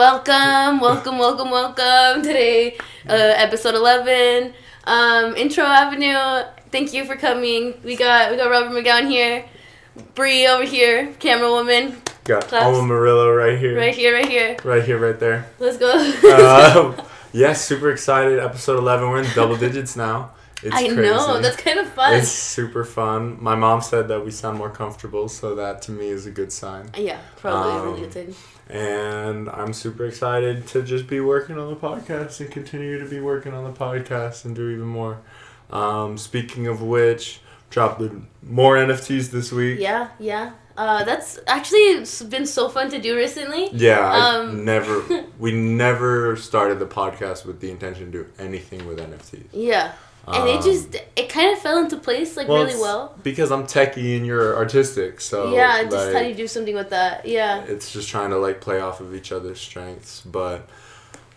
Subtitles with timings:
[0.00, 2.22] Welcome, welcome, welcome, welcome.
[2.22, 2.76] Today,
[3.08, 4.52] uh, episode eleven,
[4.84, 6.44] um, Intro Avenue.
[6.70, 7.72] Thank you for coming.
[7.82, 9.46] We got we got Robert McGowan here,
[10.14, 12.66] Bree over here, camera woman, Got Claps.
[12.66, 13.74] Alma Murillo right here.
[13.78, 14.56] right here, right here.
[14.64, 15.46] Right here, right there.
[15.58, 15.90] Let's go.
[16.22, 18.38] Uh, yes, super excited.
[18.38, 19.08] Episode 11.
[19.08, 20.32] We're in double digits now.
[20.62, 20.96] It's I crazy.
[21.00, 22.12] know that's kind of fun.
[22.16, 23.42] It's super fun.
[23.42, 26.52] My mom said that we sound more comfortable, so that to me is a good
[26.52, 26.90] sign.
[26.98, 28.34] yeah, probably a Um, really good thing.
[28.68, 33.20] And I'm super excited to just be working on the podcast and continue to be
[33.20, 35.18] working on the podcast and do even more.
[35.70, 39.78] Um, speaking of which, dropped the- more NFTs this week.
[39.80, 40.52] Yeah, yeah.
[40.76, 43.70] Uh, that's actually been so fun to do recently.
[43.72, 45.24] Yeah, Um, never.
[45.38, 49.44] We never started the podcast with the intention to do anything with NFTs.
[49.52, 49.92] Yeah,
[50.26, 53.14] and it Um, just it kind of fell into place like well, really well.
[53.22, 55.20] because I'm techie and you're artistic.
[55.20, 57.26] So yeah, just like, how do you do something with that?
[57.26, 57.62] Yeah.
[57.62, 60.68] It's just trying to like play off of each other's strengths, but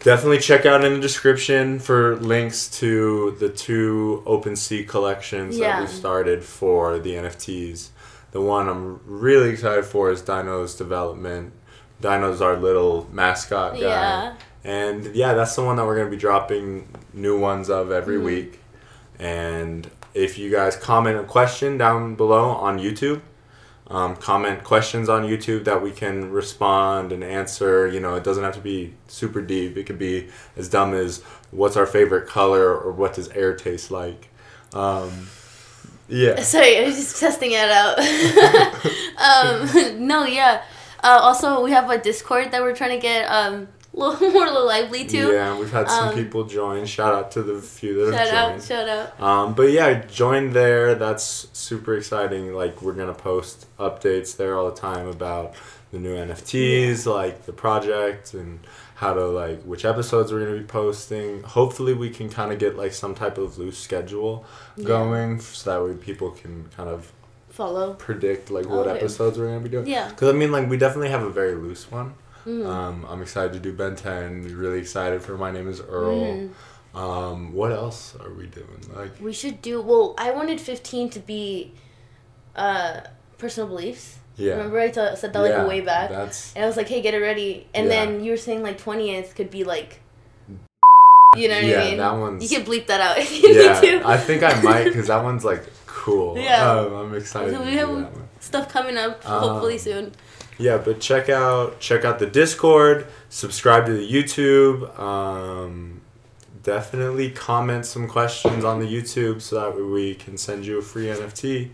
[0.02, 5.80] definitely check out in the description for links to the two OpenSea collections Yeah.
[5.80, 7.90] that we started for the NFTs.
[8.32, 11.54] The one I'm really excited for is Dino's development.
[12.02, 13.80] Dino's our little mascot guy.
[13.80, 14.34] Yeah.
[14.64, 18.18] And yeah, that's the one that we're going to be dropping new ones of every
[18.18, 18.24] Mhm.
[18.24, 18.59] week.
[19.20, 23.22] And if you guys comment a question down below on YouTube,
[23.88, 27.88] um, comment questions on YouTube that we can respond and answer.
[27.88, 29.78] You know, it doesn't have to be super deep.
[29.78, 33.90] It could be as dumb as what's our favorite color or what does air taste
[33.90, 34.30] like.
[34.74, 35.28] Um,
[36.08, 36.40] yeah.
[36.44, 37.98] Sorry, I was just testing it out.
[39.98, 40.64] um, no, yeah.
[41.02, 43.68] Uh, also, we have a Discord that we're trying to get um,
[44.00, 45.32] little more lively too.
[45.32, 46.86] Yeah, we've had some Um, people join.
[46.86, 48.64] Shout out to the few that Shout have out, joined.
[48.64, 49.22] shout out.
[49.22, 50.96] Um, but yeah, join there.
[50.96, 52.54] That's super exciting.
[52.54, 55.54] Like we're gonna post updates there all the time about
[55.92, 58.60] the new NFTs, like the project and
[58.96, 61.42] how to like which episodes we're gonna be posting.
[61.44, 64.86] Hopefully, we can kind of get like some type of loose schedule Yeah.
[64.86, 67.12] going, so that way people can kind of
[67.50, 67.94] Follow.
[67.94, 68.98] predict like what Okay.
[69.00, 69.88] episodes we're gonna be doing.
[69.88, 70.10] Yeah.
[70.10, 72.14] Because I mean, like we definitely have a very loose one.
[72.46, 72.66] Mm.
[72.66, 74.56] Um, I'm excited to do Ben 10.
[74.58, 76.20] Really excited for My Name Is Earl.
[76.22, 76.50] Mm.
[76.96, 78.82] Um, what else are we doing?
[78.96, 79.20] Like.
[79.22, 79.82] We should do.
[79.82, 81.74] Well, I wanted fifteen to be
[82.56, 83.02] uh,
[83.38, 84.18] personal beliefs.
[84.38, 84.54] Yeah.
[84.54, 87.02] Remember I t- said that like Yeah, way back, That's and I was like, "Hey,
[87.02, 88.06] get it ready." And Yeah.
[88.06, 90.00] then you were saying like twentieth could be like,
[91.36, 91.98] you know what yeah, I mean?
[91.98, 93.80] that one's You can bleep that out if you yeah.
[93.82, 94.08] need to.
[94.08, 96.38] I think I might because that one's like cool.
[96.40, 96.72] Yeah.
[96.72, 97.54] um, I'm excited.
[97.54, 98.08] So we have
[98.40, 100.12] stuff coming up hopefully Um, soon.
[100.60, 103.08] Yeah, but check out check out the Discord.
[103.30, 104.98] Subscribe to the YouTube.
[105.00, 106.02] Um,
[106.64, 111.06] definitely comment some questions on the YouTube so that we can send you a free
[111.06, 111.70] NFT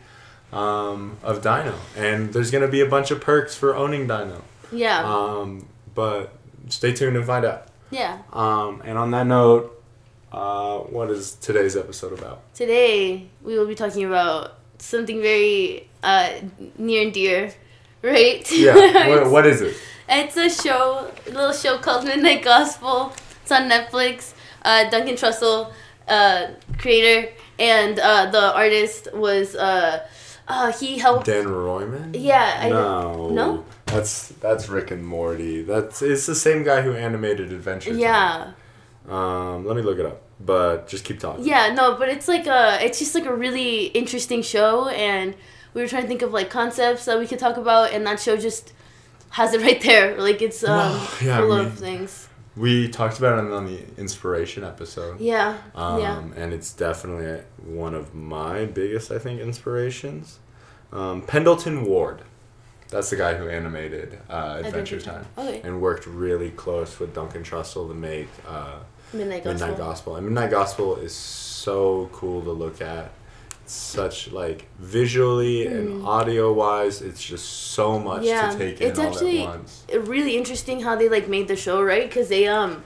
[0.53, 1.73] um, of Dino.
[1.97, 4.41] And there's gonna be a bunch of perks for owning Dino.
[4.71, 6.33] Yeah, Um, but
[6.69, 7.67] stay tuned and find out.
[7.91, 8.19] yeah.
[8.33, 9.83] Um, and on that note,
[10.31, 12.41] uh, what is today's episode about?
[12.53, 16.29] Today we will be talking about something very uh,
[16.77, 17.53] near and dear,
[18.05, 18.49] right?
[18.51, 19.75] Yeah, what, what is it?
[20.07, 23.13] It's a show, a little show called Midnight Gospel.
[23.41, 24.33] It's on Netflix.
[24.63, 25.71] Uh, Duncan Trussell,
[26.07, 27.29] uh, creator,
[27.59, 30.07] and uh, the artist was uh,
[30.47, 31.25] uh, he helped.
[31.27, 32.13] Dan Royman?
[32.13, 33.29] Yeah, I no.
[33.29, 33.65] no?
[33.87, 35.61] That's that's Rick and Morty.
[35.61, 37.99] That's it's the same guy who animated Adventure Time.
[37.99, 38.51] Yeah,
[39.07, 40.21] Um, let me look it up.
[40.39, 41.45] But just keep talking.
[41.45, 45.33] yeah, no, but it's like a, it's just like a really interesting show, and
[45.75, 48.19] we were trying to think of like concepts that we could talk about, and that
[48.19, 48.73] show just
[49.29, 50.19] has it right there.
[50.19, 52.29] Like it's um, Well, yeah, I full of things.
[52.55, 55.19] We talked about it on the inspiration episode.
[55.19, 60.39] Yeah, Um, yeah, And it's definitely one of my biggest, I think, inspirations.
[60.93, 62.21] Um, Pendleton Ward.
[62.89, 65.25] That's the guy who animated uh, Adventure, Time.
[65.37, 68.77] Okay, And worked really close with Duncan Trussell to make uh,
[69.11, 69.67] Midnight Gospel.
[69.67, 70.15] Midnight Gospel.
[70.15, 73.11] And Midnight Gospel is so cool to look at.
[73.65, 76.05] It's such like visually and Mm.
[76.05, 79.83] audio wise, it's just so much Yeah, to take in it's all actually- at once.
[80.13, 82.83] really interesting how they like made the show right because they um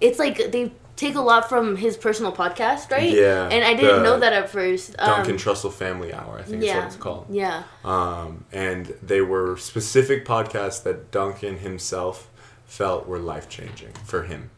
[0.00, 4.02] it's like they take a lot from his personal podcast right Yeah, and i didn't
[4.04, 7.26] know that at first um, Duncan Trussell Family Hour, I think is what it's called.
[7.30, 12.28] yeah Um, and they were specific podcasts that Duncan himself
[12.66, 14.50] felt were life changing for him.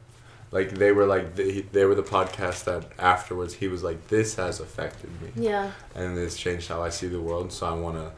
[0.52, 4.34] Like they were like they, they were the podcast that afterwards he was like this
[4.36, 7.96] has affected me yeah and this changed how I see the world so I want
[7.96, 8.12] to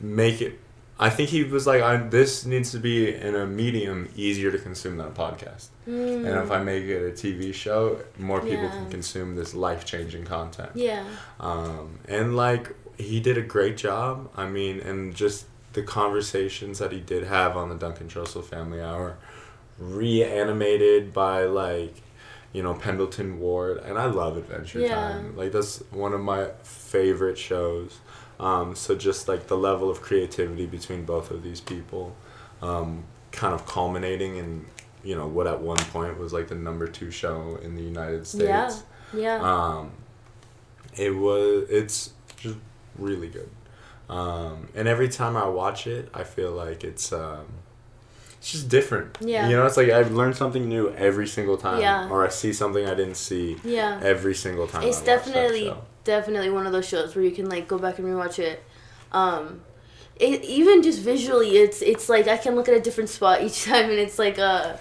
[0.00, 0.58] make it
[0.98, 4.58] I think he was like I, this needs to be in a medium easier to
[4.58, 5.66] consume than a podcast.
[5.86, 8.70] Mm, And if I make it a TV show, more people Yeah.
[8.70, 11.04] can consume this life-changing content yeah
[11.38, 14.30] um, and like he did a great job.
[14.34, 15.44] I mean, and just
[15.74, 19.18] the conversations that he did have on the Duncan Trussell Family Hour
[19.78, 22.02] reanimated by like
[22.52, 24.94] you know Pendleton Ward, and I love Adventure Yeah.
[24.94, 25.36] Time.
[25.36, 27.98] Like that's one of my favorite shows.
[28.38, 32.14] Um, so just like the level of creativity between both of these people,
[32.60, 34.66] um, kind of culminating in
[35.02, 38.26] you know what at one point was like the number two show in the United
[38.26, 38.84] States.
[39.14, 39.38] Yeah.
[39.38, 39.40] Yeah.
[39.42, 39.92] Um,
[40.96, 42.56] it was it's just
[42.98, 43.50] really good.
[44.08, 47.46] Um, and every time I watch it, I feel like it's um,
[48.46, 49.18] it's just different.
[49.20, 49.48] Yeah.
[49.48, 52.08] You know, it's like I learn something new every single time, Yeah.
[52.08, 53.98] or I see something I didn't see yeah.
[54.00, 54.84] every single time.
[54.84, 58.06] It's I definitely definitely one of those shows where you can like go back and
[58.06, 58.62] rewatch it.
[59.10, 59.62] Um,
[60.14, 63.64] it even just visually, it's it's like I can look at a different spot each
[63.64, 64.76] time, and it's like uh,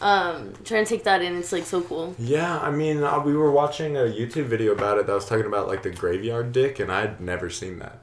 [0.00, 1.36] um, trying to take that in.
[1.36, 2.16] It's like so cool.
[2.18, 5.44] Yeah, I mean, uh, we were watching a YouTube video about it that was talking
[5.44, 7.98] about like the graveyard dick, and I'd never seen that.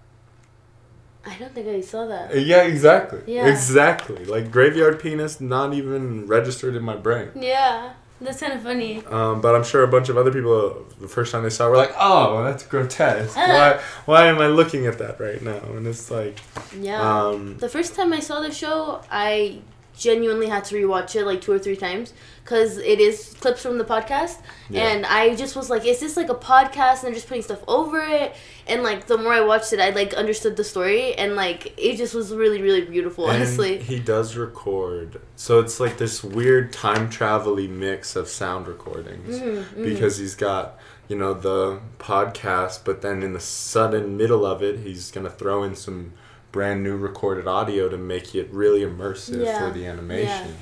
[1.25, 2.39] I don't think I saw that.
[2.41, 3.21] Yeah, exactly.
[3.27, 3.47] Yeah.
[3.47, 4.25] Exactly.
[4.25, 7.29] Like graveyard penis, not even registered in my brain.
[7.35, 9.03] Yeah, that's kind of funny.
[9.05, 11.71] Um, but I'm sure a bunch of other people, the first time they saw, it,
[11.71, 13.35] were like, "Oh, that's grotesque.
[13.55, 13.79] Why?
[14.05, 16.39] Why am I looking at that right now?" And it's like,
[16.79, 17.01] Yeah.
[17.27, 19.59] um, The first time I saw the show, I
[19.99, 22.13] genuinely had to rewatch it like two or three times
[22.43, 24.37] because it is clips from the podcast,
[24.69, 24.87] Yeah.
[24.87, 27.63] and I just was like, "Is this like a podcast?" And they're just putting stuff
[27.67, 28.33] over it,
[28.65, 31.97] and like the more I watched it, I like understood the story, and like it
[31.97, 33.27] just was really, really beautiful.
[33.27, 38.67] and honestly, he does record, so it's like this weird time travel-y mix of sound
[38.67, 39.83] recordings Mhm, mhm.
[39.83, 40.79] because he's got
[41.09, 45.63] you know the podcast, but then in the sudden middle of it, he's gonna throw
[45.63, 46.13] in some
[46.51, 49.59] brand new recorded audio to make it really immersive Yeah.
[49.59, 50.55] for the animation.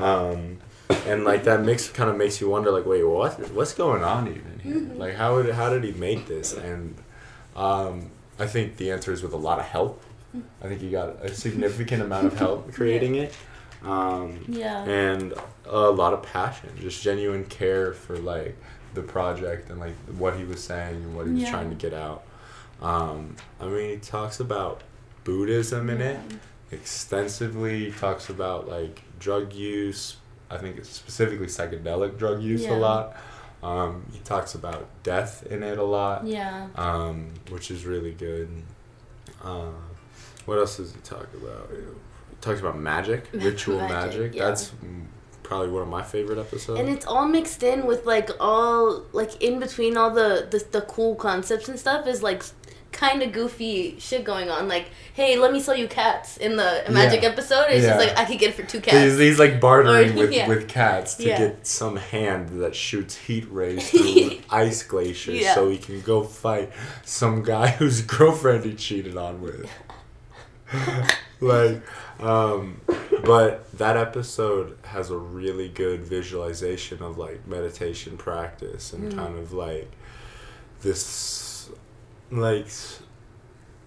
[0.00, 0.58] Um,
[1.06, 3.32] and like that mix kind of makes you wonder, like, wait, what?
[3.52, 4.74] What's going on even here?
[4.76, 4.98] Mm-hmm.
[4.98, 6.52] Like, how would, how did he make this?
[6.54, 6.94] And
[7.56, 10.02] um, I think the answer is with a lot of help.
[10.62, 13.34] I think he got a significant amount of help creating it.
[13.84, 15.34] Um, yeah, and
[15.66, 18.56] a lot of passion, just genuine care for like
[18.94, 21.50] the project and like what he was saying and what he was Yeah.
[21.50, 22.24] trying to get out.
[22.80, 24.82] Um, I mean, he talks about
[25.24, 26.20] Buddhism in it
[26.70, 27.92] extensively.
[27.92, 30.16] Talks about like drug use.
[30.50, 32.76] I think it's specifically psychedelic drug use Yeah.
[32.76, 33.16] a lot.
[33.62, 38.50] Um, he talks about death in it a lot, yeah, um, which is really good.
[39.42, 39.70] Uh,
[40.44, 41.70] what else does he talk about?
[41.70, 44.34] He talks about magic, ritual Magic, magic.
[44.34, 44.48] yeah.
[44.48, 44.70] That's
[45.42, 46.78] probably one of my favorite episodes.
[46.78, 50.82] and it's all mixed in with like all like in between all the the, the
[50.82, 52.42] cool concepts and stuff is like
[52.94, 54.68] kind of goofy shit going on.
[54.68, 57.28] Like, hey, let me sell you cats in the magic Yeah.
[57.30, 57.66] episode.
[57.68, 57.96] It's Yeah.
[57.96, 59.18] just like I could get it for two he's, cats.
[59.18, 60.48] he's like bartering Or- with, yeah.
[60.48, 65.76] with cats to get some hand that shoots heat rays through ice glaciers so he
[65.78, 66.70] can go fight
[67.04, 69.68] some guy whose girlfriend he cheated on with.
[71.40, 71.82] like,
[72.20, 72.80] um,
[73.24, 79.16] but that episode has a really good visualization of like meditation practice and Mm.
[79.16, 79.90] kind of like
[80.82, 81.02] this,
[82.40, 82.66] like,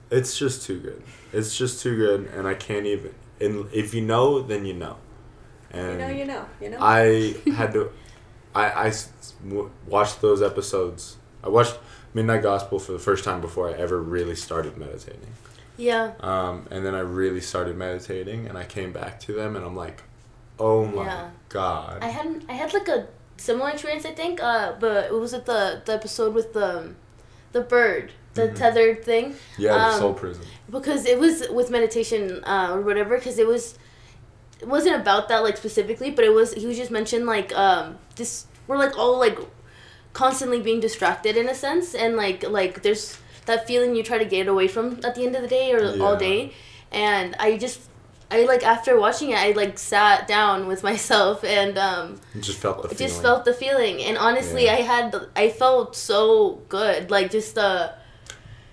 [0.09, 1.01] it's just too good.
[1.33, 3.13] It's just too good, and I can't even.
[3.39, 4.97] And if you know, then you know.
[5.73, 6.77] You And know, you know, you know.
[6.79, 7.91] I had to.
[8.55, 11.17] I, I s- w- watched those episodes.
[11.43, 11.77] I watched
[12.13, 15.27] Midnight Gospel for the first time before I ever really started meditating.
[15.77, 19.63] yeah, Um, and then I really started meditating, and I came back to them, and
[19.65, 20.01] I'm like,
[20.57, 21.29] oh my Yeah.
[21.49, 21.99] god.
[22.01, 24.41] I had I had like a similar experience, I think.
[24.41, 26.95] Uh, but it was at the the episode with the
[27.51, 28.55] the bird, the Mhm.
[28.61, 29.35] tethered thing.
[29.57, 30.43] yeah, the um, soul prison.
[30.77, 32.21] because it was with meditation
[32.53, 33.63] uh, or whatever because it was
[34.61, 37.97] it wasn't about that like specifically but it was he was just mentioned like um
[38.15, 38.31] this
[38.67, 39.37] we're like all like
[40.13, 44.25] constantly being distracted in a sense and like like there's that feeling you try to
[44.25, 46.51] get away from at the end of the day or all day
[46.91, 47.79] and i just
[48.31, 52.81] i like after watching it i like sat down with myself and um just felt
[52.81, 53.07] the feeling.
[53.07, 54.73] just felt the feeling and honestly Yeah.
[54.73, 57.91] i had i felt so good like just uh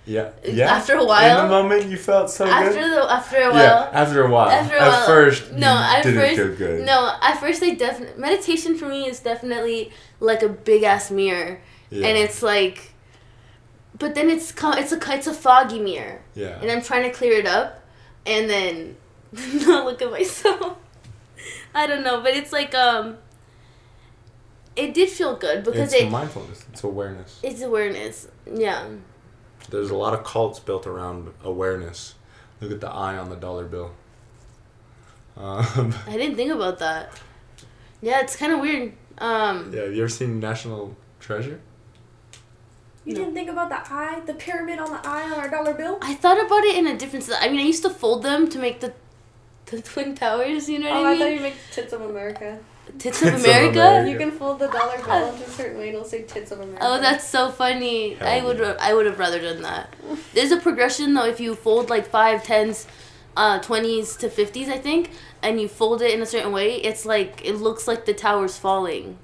[0.05, 0.73] yeah, yeah.
[0.75, 2.91] after a while- in the moment, you felt so after good.
[2.91, 4.49] the after a while yeah, after a while.
[4.49, 6.85] After a at first, no, at first, feel good.
[6.85, 11.59] no, at first I definitely meditation for me is definitely like a big ass mirror,
[11.89, 12.07] Yeah.
[12.07, 12.93] and it's like,
[13.97, 16.59] but then it's co- it's a it's a foggy mirror, yeah.
[16.61, 17.81] and I'm trying to clear it up,
[18.25, 18.95] and then
[19.65, 20.77] not look at myself.
[21.75, 23.17] I don't know, but it's like um,
[24.75, 26.65] it did feel good because it's it mindfulness.
[26.71, 27.39] It's awareness.
[27.43, 28.27] it's awareness.
[28.51, 28.85] Yeah,
[29.69, 32.15] There's a lot of cults built around awareness.
[32.61, 33.91] Look at the eye on the dollar bill.
[35.37, 37.11] Um, I didn't think about that.
[38.01, 38.93] Yeah, it's kind of weird.
[39.17, 41.59] Um, yeah, you ever seen National Treasure?
[43.05, 43.19] you no.
[43.19, 45.97] didn't think about the eye, the pyramid on the eye on our dollar bill?
[46.01, 47.29] I thought about it in a different.
[47.39, 48.93] I mean, I used to fold them to make the,
[49.67, 50.69] the twin towers.
[50.69, 51.33] You know what Oh, I I thought mean?
[51.35, 52.59] you meant tits of America.
[52.97, 53.79] Tits Tits of of America.
[53.79, 54.09] America.
[54.11, 56.59] You can fold the dollar bill into a certain way, and it'll say tits of
[56.59, 56.79] America.
[56.81, 58.13] Oh, that's so funny.
[58.15, 58.77] Hell I would yeah.
[58.79, 59.93] I would have rather done that.
[60.33, 61.25] There's a progression though.
[61.25, 62.87] If you fold like five, tens,
[63.35, 65.11] uh, twenties to fifties, I think,
[65.41, 68.57] and you fold it in a certain way, it's like it looks like the tower's
[68.57, 69.17] falling.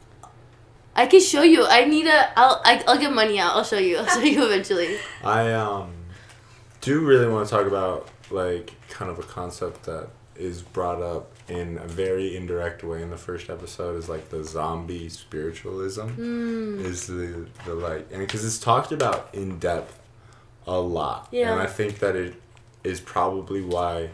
[0.93, 1.65] I can show you.
[1.65, 2.37] I need a.
[2.37, 2.61] I'll.
[2.65, 3.55] I, I'll get money out.
[3.55, 3.97] I'll show you.
[3.97, 4.97] I'll show you eventually.
[5.23, 5.93] I um
[6.81, 11.31] do really want to talk about like kind of a concept that is brought up
[11.51, 16.79] in a very indirect way in the first episode is like the zombie spiritualism Hmm.
[16.85, 19.99] is the the like and because it's talked about in depth
[20.65, 21.51] a lot Yeah.
[21.51, 22.33] and I think that it
[22.83, 24.09] is probably why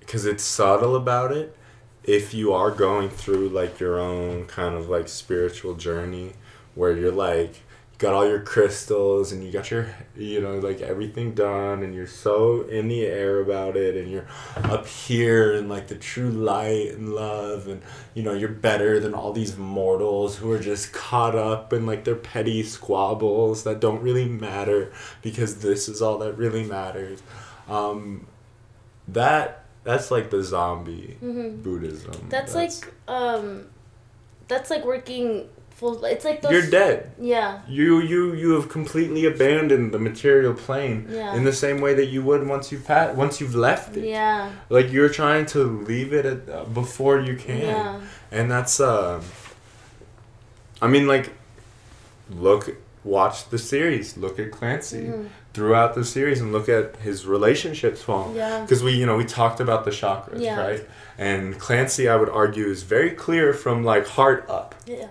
[0.00, 1.56] because it's subtle about it
[2.04, 6.32] if you are going through like your own kind of like spiritual journey
[6.74, 7.54] where you're like
[8.02, 12.04] got all your crystals and you got your you know like everything done and you're
[12.04, 14.26] so in the air about it and you're
[14.64, 17.80] up here in like the true light and love and
[18.14, 22.02] you know you're better than all these mortals who are just caught up in like
[22.02, 24.92] their petty squabbles that don't really matter
[25.22, 27.22] because this is all that really matters
[27.68, 28.26] um
[29.06, 31.62] that that's like the zombie Mhm.
[31.62, 32.72] buddhism That's, like
[33.06, 33.66] um,
[34.48, 35.48] that's like working
[35.82, 36.04] full.
[36.14, 36.52] It's like those.
[36.52, 36.96] you're dead
[37.34, 37.48] Yeah.
[37.78, 41.36] You you you have completely abandoned the material plane Yeah.
[41.36, 44.04] in the same way that you would once you've pat once you've left it.
[44.18, 44.50] Yeah.
[44.76, 45.60] Like you're trying to
[45.90, 48.00] leave it at, uh, before you can, Yeah.
[48.36, 49.20] and that's uh.
[50.84, 51.26] I mean, like,
[52.46, 52.62] look,
[53.04, 54.16] watch the series.
[54.16, 55.26] Look at Clancy Mhm.
[55.54, 58.26] throughout the series, and look at his relationships fall.
[58.34, 58.60] Yeah.
[58.62, 60.60] Because we, you know, we talked about the chakras, Yeah.
[60.66, 60.82] right?
[61.18, 65.08] And Clancy, I would argue, is very clear from like heart up, Yeah.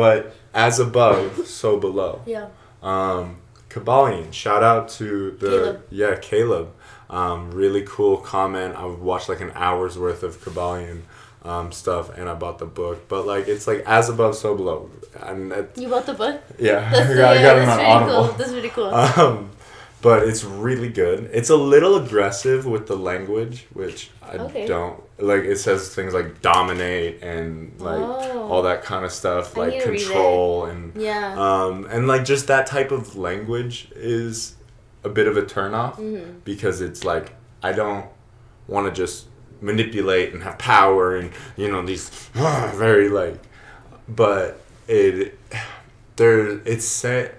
[0.00, 2.22] But as above, so below.
[2.26, 2.48] Yeah.
[2.82, 3.36] Um,
[3.68, 5.82] Kybalion, shout out to the Caleb.
[5.90, 6.68] yeah Caleb.
[7.08, 8.74] Um, really cool comment.
[8.76, 11.02] I watched like an hour's worth of Kybalion
[11.44, 13.08] um, stuff, and I bought the book.
[13.08, 14.90] But like it's like as above, so below,
[15.20, 16.40] and it, You bought the book.
[16.58, 18.12] yeah, That's, I got, I yeah, got it on really Audible.
[18.28, 18.32] cool.
[18.38, 18.90] That's really cool.
[18.94, 19.50] Um,
[20.02, 21.28] but it's really good.
[21.32, 24.66] It's a little aggressive with the language, which I Okay.
[24.66, 25.42] don't like.
[25.44, 28.48] It says things like dominate and like Oh.
[28.50, 30.04] all that kind of stuff, I like need to read it.
[30.04, 31.34] control and yeah.
[31.36, 34.54] um, and like just that type of language is
[35.04, 36.36] a bit of a turnoff Mhm.
[36.44, 38.06] because it's like I don't
[38.68, 39.26] want to just
[39.60, 43.36] manipulate and have power and you know these very like,
[44.08, 45.38] but it
[46.16, 47.34] there it's set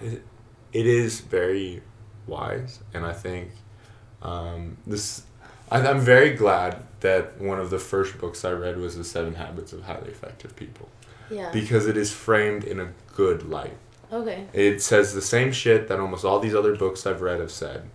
[0.00, 0.22] it,
[0.72, 1.82] it is very
[2.26, 3.50] wise and I think
[4.22, 5.22] um, this
[5.70, 9.34] I, I'm very glad that one of the first books I read was the Seven
[9.34, 10.88] Habits of Highly Effective People
[11.30, 11.50] yeah.
[11.52, 13.76] because it is framed in a good light.
[14.12, 14.46] okay.
[14.52, 17.88] It says the same shit that almost all these other books I've read have said,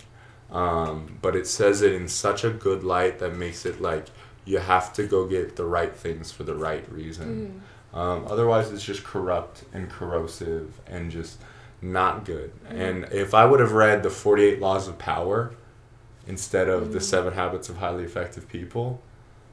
[0.51, 4.07] um, but it says it in such a good light that makes it like
[4.45, 7.61] you have to go get the right things for the right reason.
[7.93, 11.41] Um, otherwise, it's just corrupt and corrosive and just
[11.81, 12.51] not good.
[12.69, 15.53] And if I would have read the Forty Eight Laws of Power
[16.27, 17.03] instead of the Mhm.
[17.03, 19.01] Seven Habits of Highly Effective People.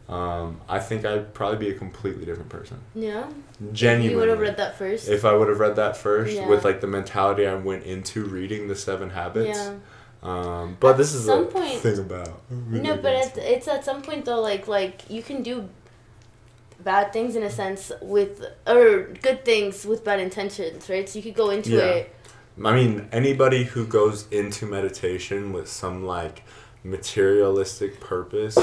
[0.09, 2.79] Um, I think I'd probably be a completely different person.
[2.95, 3.25] Yeah.
[3.73, 4.13] Genuinely.
[4.13, 5.07] You would have read that first.
[5.09, 6.49] If I would have read that first Yeah.
[6.49, 9.59] with like the mentality I went into reading the Seven Habits.
[9.59, 9.75] yeah.
[10.23, 12.41] Um, but this is some the point- thing about.
[12.51, 15.69] No, but it's, it's at some point though, like like you can do
[16.83, 21.09] bad things in a sense with or good things with bad intentions, right?
[21.09, 21.83] So you could go into Yeah.
[21.83, 22.15] it.
[22.65, 26.43] I mean, anybody who goes into meditation with some like
[26.85, 28.57] materialistic purpose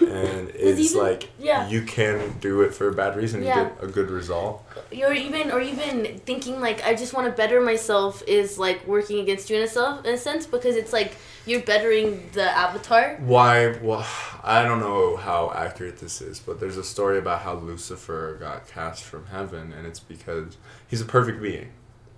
[0.00, 1.68] and is even- like yeah.
[1.68, 3.60] you can do it for a bad reason Yeah.
[3.66, 4.64] and get a good result.
[5.02, 9.18] Or even or even thinking like I just want to better myself is like working
[9.20, 13.16] against you in a self in a sense because it's like you're bettering the avatar.
[13.20, 13.76] Why?
[13.82, 14.06] Well,
[14.42, 18.66] I don't know how accurate this is, but there's a story about how Lucifer got
[18.68, 20.56] cast from heaven, and it's because
[20.88, 21.68] he's a perfect being,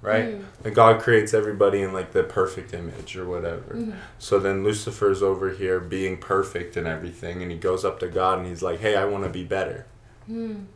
[0.03, 0.39] right?
[0.39, 0.45] Mm.
[0.65, 3.75] And God creates everybody in like the perfect image or whatever.
[3.75, 3.95] Mhm.
[4.19, 8.39] So then Lucifer's over here being perfect and everything, and he goes up to God
[8.39, 9.87] and he's like, "Hey, I want to be better."
[10.31, 10.67] Mm.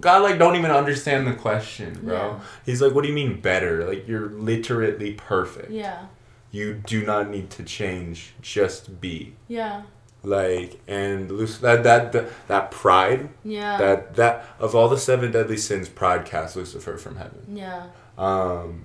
[0.00, 2.14] God like don't even understand the question, bro.
[2.16, 2.40] Yeah.
[2.66, 3.86] He's like, "What do you mean better?
[3.86, 5.70] Like you're literally perfect.
[5.70, 6.06] Yeah.
[6.50, 8.34] You do not need to change.
[8.42, 9.82] Just be." Yeah.
[10.24, 13.76] Like and that that that, that pride Yeah.
[13.78, 17.86] that that of all the seven deadly sins pride cast lucifer from heaven yeah.
[18.16, 18.84] um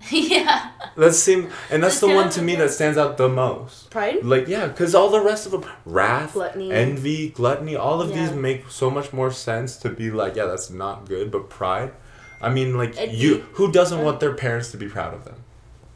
[0.10, 0.70] yeah.
[0.96, 4.24] that seem and that's the one to me that stands out the most Pride.
[4.24, 6.70] like yeah because all the rest of them wrath Gluttony.
[6.72, 10.70] envy gluttony all of these make so much more sense to be like yeah that's
[10.70, 11.92] not good but pride
[12.40, 13.16] i mean like Envy.
[13.16, 14.04] you who doesn't Yeah.
[14.04, 15.36] want their parents to be proud of them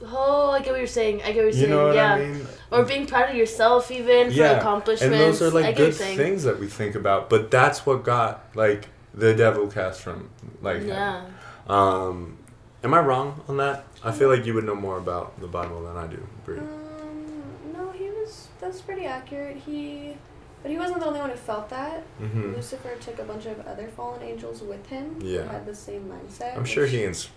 [0.04, 1.22] Oh, I get what you're saying.
[1.22, 1.70] I get what you're You saying.
[1.70, 2.14] know what yeah.
[2.14, 2.46] I mean?
[2.70, 5.02] Or being proud of yourself even for Yeah, accomplishments.
[5.02, 7.84] And those are like get what good you're things that we think about, but that's
[7.86, 10.30] what got like the devil cast from
[10.60, 10.82] like.
[10.84, 11.24] Yeah.
[11.68, 12.38] Um,
[12.82, 13.84] am I wrong on that?
[14.02, 16.58] I feel like you would know more about the Bible than I do, Bree.
[16.58, 17.42] Um,
[17.72, 18.48] no, he was.
[18.60, 19.58] That's pretty accurate.
[19.58, 20.14] He,
[20.62, 22.02] but he wasn't the only one who felt that.
[22.18, 25.16] hmm Lucifer took a bunch of other fallen angels with him.
[25.20, 25.42] Yeah.
[25.42, 26.56] Who had the same mindset.
[26.56, 27.28] I'm sure he ins-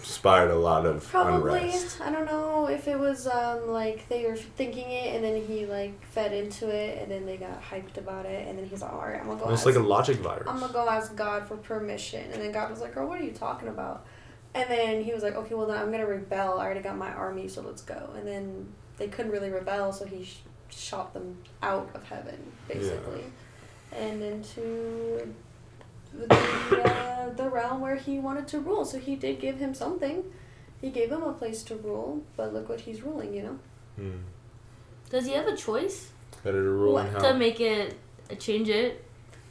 [0.00, 1.58] inspired a lot of Probably.
[1.60, 2.00] unrest.
[2.00, 5.66] I don't know if it was um like they were thinking it and then he
[5.66, 8.92] like fed into it and then they got hyped about it and then he's like,
[8.92, 9.50] all right, I'm gonna go.
[9.50, 10.46] It's ask, like a logic virus.
[10.48, 13.24] I'm gonna go ask God for permission and then God was like, girl, what are
[13.24, 14.04] you talking about?
[14.54, 16.58] And then he was like, okay, well then I'm gonna rebel.
[16.58, 18.10] I already got my army, so let's go.
[18.16, 18.66] And then
[18.96, 20.40] they couldn't really rebel, so he sh-
[20.70, 22.38] shot them out of heaven,
[22.68, 23.24] basically,
[23.92, 25.34] and into
[26.12, 28.84] the uh, the realm where he wanted to rule.
[28.84, 30.24] So he did give him something.
[30.80, 33.34] He gave him a place to rule, but look what he's ruling.
[33.34, 33.58] You know.
[33.96, 34.18] Hmm.
[35.10, 36.10] Does he have a choice
[36.44, 37.96] Better to rule in What, to make it
[38.38, 39.04] change it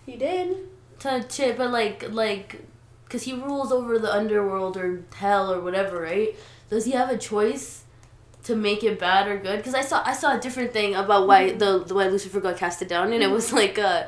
[0.06, 0.56] He did.
[1.00, 2.62] to chip, but like like
[3.04, 6.36] because he rules over the underworld or hell or whatever, right?
[6.70, 7.84] Does he have a choice
[8.44, 9.58] to make it bad or good?
[9.58, 12.56] Because I saw I saw a different thing about why the, the why Lucifer got
[12.58, 14.04] casted down, and it was like uh,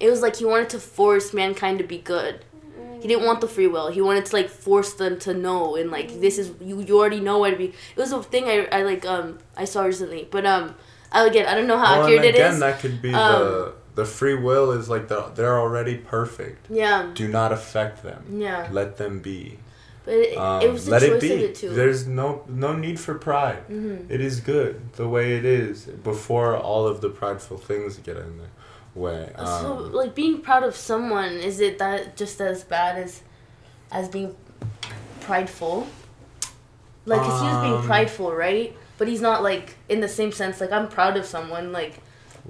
[0.00, 2.44] it was like he wanted to force mankind to be good.
[3.00, 3.88] He didn't want the free will.
[3.90, 6.80] He wanted to like force them to know and like this is you.
[6.80, 7.66] You already know what to be.
[7.66, 10.74] It was a thing I, I like um I saw recently, but um
[11.12, 12.60] I, again I don't know how Well, accurate and it again, is.
[12.60, 16.66] that could be the Um, the free will is like the they're already perfect.
[16.70, 18.24] Yeah, Do not affect them.
[18.46, 19.58] yeah, Let them be.
[20.06, 21.32] but it, Um, it was the let choice it be.
[21.34, 21.68] of it too.
[21.70, 23.64] There's no no need for pride.
[23.68, 28.16] hmm It is good the way it is before all of the prideful things get
[28.16, 28.48] in the
[28.94, 29.30] way.
[29.36, 33.22] so Um, like being proud of someone is it that just as bad as
[33.90, 34.34] as being
[35.20, 35.86] prideful?
[37.06, 38.74] Like, cause he was being Um, prideful, right?
[38.96, 40.60] But he's not like in the same sense.
[40.60, 41.72] Like I'm proud of someone.
[41.72, 42.00] Like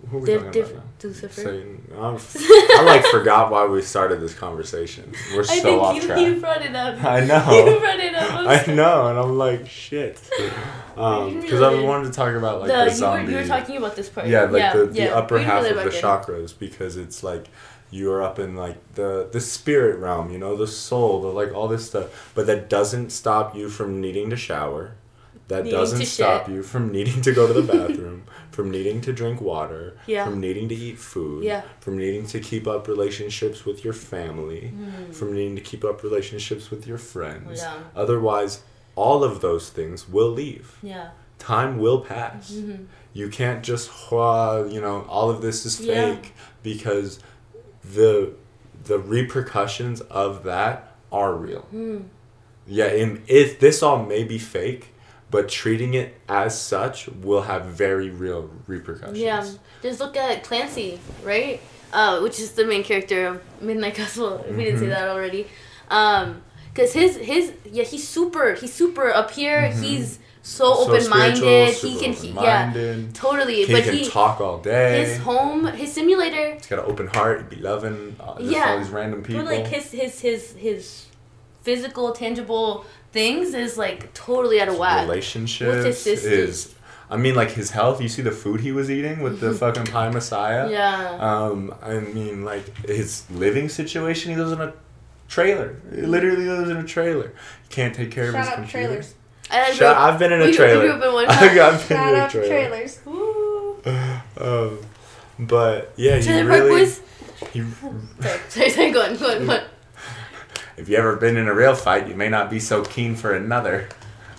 [0.06, 0.78] who are we they're talking different.
[0.84, 1.42] about Lucifer.
[1.42, 2.16] now?
[2.18, 2.68] Satan.
[2.72, 5.12] I'm, I like forgot why we started this conversation.
[5.34, 6.20] We're I so think off you, track.
[6.20, 7.02] you brought it up.
[7.04, 7.44] I know.
[7.74, 8.46] You brought it up.
[8.68, 10.20] I know, and I'm like shit.
[10.96, 13.76] Um, because I wanted to talk about like the, the, you, were, you were talking
[13.78, 14.28] about this part.
[14.28, 15.06] yeah, like the, the yeah.
[15.14, 16.02] upper We half really of the in.
[16.04, 17.48] chakras because it's like
[17.90, 21.66] you're up in like the the spirit realm, you know, the soul, the like all
[21.66, 22.30] this stuff.
[22.36, 24.92] But that doesn't stop you from needing to shower.
[25.48, 26.54] That Needing doesn't to stop shit.
[26.54, 28.22] you from needing to go to the bathroom,
[28.54, 30.24] from needing to drink water, Yeah.
[30.26, 31.62] from needing to eat food, Yeah.
[31.80, 34.72] from needing to keep up relationships with your family,
[35.12, 37.60] from needing to keep up relationships with your friends.
[37.62, 37.74] Yeah.
[37.96, 38.60] Otherwise,
[38.94, 40.78] all of those things will leave.
[40.82, 41.08] Yeah.
[41.40, 42.52] Time will pass.
[42.52, 42.86] Mhm.
[43.12, 47.18] You can't just, you know, all of this is fake because
[47.96, 48.32] the
[48.84, 51.66] the repercussions of that are real.
[51.74, 52.02] Mm.
[52.66, 54.92] Yeah, and if this all may be fake,
[55.34, 59.18] but treating it as such will have very real repercussions.
[59.18, 59.44] Yeah.
[59.82, 61.60] Just look at Clancy, right?
[61.92, 64.44] Uh, which is the main character of Midnight Gospel.
[64.48, 64.96] If we didn't say Mhm.
[64.96, 65.42] that already.
[66.00, 66.26] Um,
[66.76, 67.44] cause his his
[67.78, 69.60] yeah he's super he's super up here.
[69.62, 69.82] Mhm.
[69.82, 70.08] He's
[70.42, 71.74] so, So open minded.
[71.86, 72.72] He can he, yeah
[73.24, 73.58] totally.
[73.64, 75.04] He but can he talk all day.
[75.04, 77.36] his home his simulator He's got an open heart.
[77.40, 78.66] He'd be loving uh, Yeah.
[78.70, 79.42] all these random people.
[79.42, 81.06] But like his his his his
[81.66, 82.68] physical tangible
[83.14, 85.02] things is like totally out of whack.
[85.08, 86.74] relationships With his is
[87.08, 89.86] I mean like his health, you see the food he was eating with the fucking
[89.94, 90.68] pie messiah.
[90.70, 91.18] Yeah.
[91.30, 94.72] Um I mean like his living situation, he lives in a
[95.28, 95.76] trailer.
[95.94, 97.28] He literally lives in a trailer.
[97.62, 98.86] He can't take care of his out computer.
[98.88, 99.14] trailers.
[99.50, 100.80] I grew Shout, up- I've been in a we we trailer.
[100.82, 101.54] grew up in one I've time.
[101.78, 102.48] been Shout in a out trailer.
[102.48, 103.00] trailers.
[103.06, 103.76] Woo.
[104.36, 104.78] Um,
[105.38, 106.80] but yeah, he Trailer Park really.
[106.84, 107.00] Boys.
[107.52, 109.64] He, Sorry, sorry, sorry, go on, go on, go on.
[110.76, 113.34] If you ever been in a real fight, you may not be so keen for
[113.34, 113.88] another.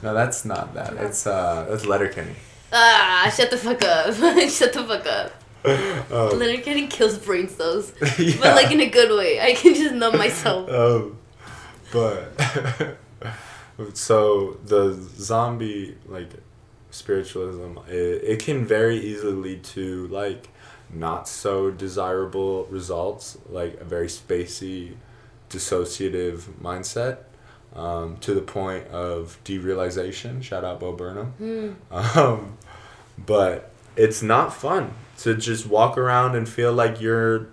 [0.04, 0.95] No, that's not that.
[0.95, 2.36] That's uh, that's Letterkenny.
[2.74, 4.13] Ah, shut the fuck up.
[4.50, 5.32] shut the fuck up.
[6.12, 7.93] Um, Letterkenny kills brain cells.
[8.19, 8.36] yeah.
[8.39, 9.39] But like in a good way.
[9.39, 10.69] I can just numb myself.
[10.69, 11.17] um,
[11.93, 12.41] but
[13.93, 16.30] so the zombie like
[16.91, 20.50] spiritualism it, it can very easily lead to like
[20.89, 24.93] not so desirable results like a very spacey
[25.55, 27.17] dissociative mindset
[27.75, 31.95] um, to the point of derealization shout out bo burnham Hmm.
[31.95, 32.57] um,
[33.17, 37.47] but it's not fun to just walk around and feel like you're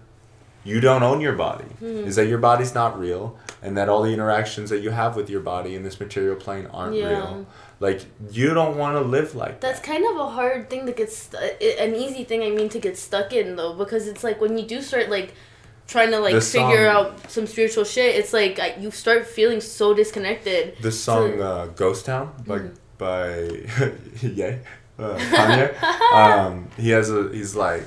[0.65, 2.05] you don't own your body Hmm.
[2.09, 5.29] is that your body's not real and that all the interactions that you have with
[5.31, 7.09] your body in this material plane aren't Yeah.
[7.11, 7.47] real
[7.81, 10.93] like you don't want to live like That's that kind of a hard thing to
[10.93, 14.41] get stu- an easy thing I mean to get stuck in though because it's like
[14.41, 15.35] when you do start like
[15.95, 19.61] trying to like figure song- out some spiritual shit it's like I, you start feeling
[19.61, 20.63] so disconnected.
[20.87, 22.75] the song uh, ghost town by, Mhm.
[22.99, 23.27] by
[24.41, 24.49] Ye,
[24.99, 25.67] uh, Kanye.
[26.23, 26.53] um,
[26.85, 27.85] he has a he's like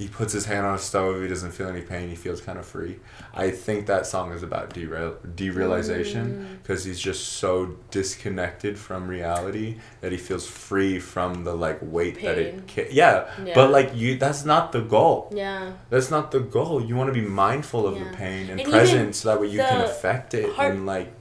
[0.00, 1.20] he puts his hand on a stove.
[1.20, 2.08] He doesn't feel any pain.
[2.08, 2.94] He feels kind of free.
[3.34, 9.76] I think that song is about derail derealization because he's just so disconnected from reality
[10.00, 12.66] that he feels free from the like weight that it.
[12.66, 13.52] Ca- yeah, Yeah.
[13.54, 15.30] but like you, that's not the goal.
[15.34, 15.72] Yeah.
[15.90, 16.82] That's not the goal.
[16.82, 18.04] You want to be mindful of Yeah.
[18.04, 21.12] the pain and, And present so that way you can affect it heart- and like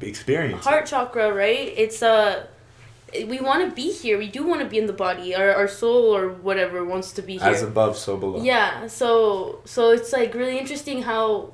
[0.00, 0.68] experience it.
[0.68, 1.72] Heart chakra, right?
[1.76, 2.46] It's Uh,
[3.28, 4.18] we want to be here.
[4.18, 5.34] We do want to be in the body.
[5.34, 7.48] Our, our soul or whatever wants to be here.
[7.48, 8.42] As above, so below.
[8.42, 11.52] Yeah, so so it's like really interesting how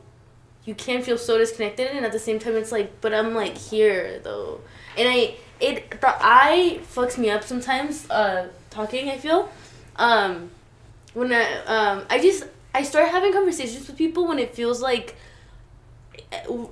[0.65, 3.57] you can feel so disconnected and at the same time it's like but I'm like
[3.57, 4.61] here though.
[4.97, 9.51] And I it the eye fucks me up sometimes uh talking I feel.
[9.97, 10.51] Um
[11.15, 12.45] when I um I just
[12.75, 15.17] I start having conversations with people when it feels like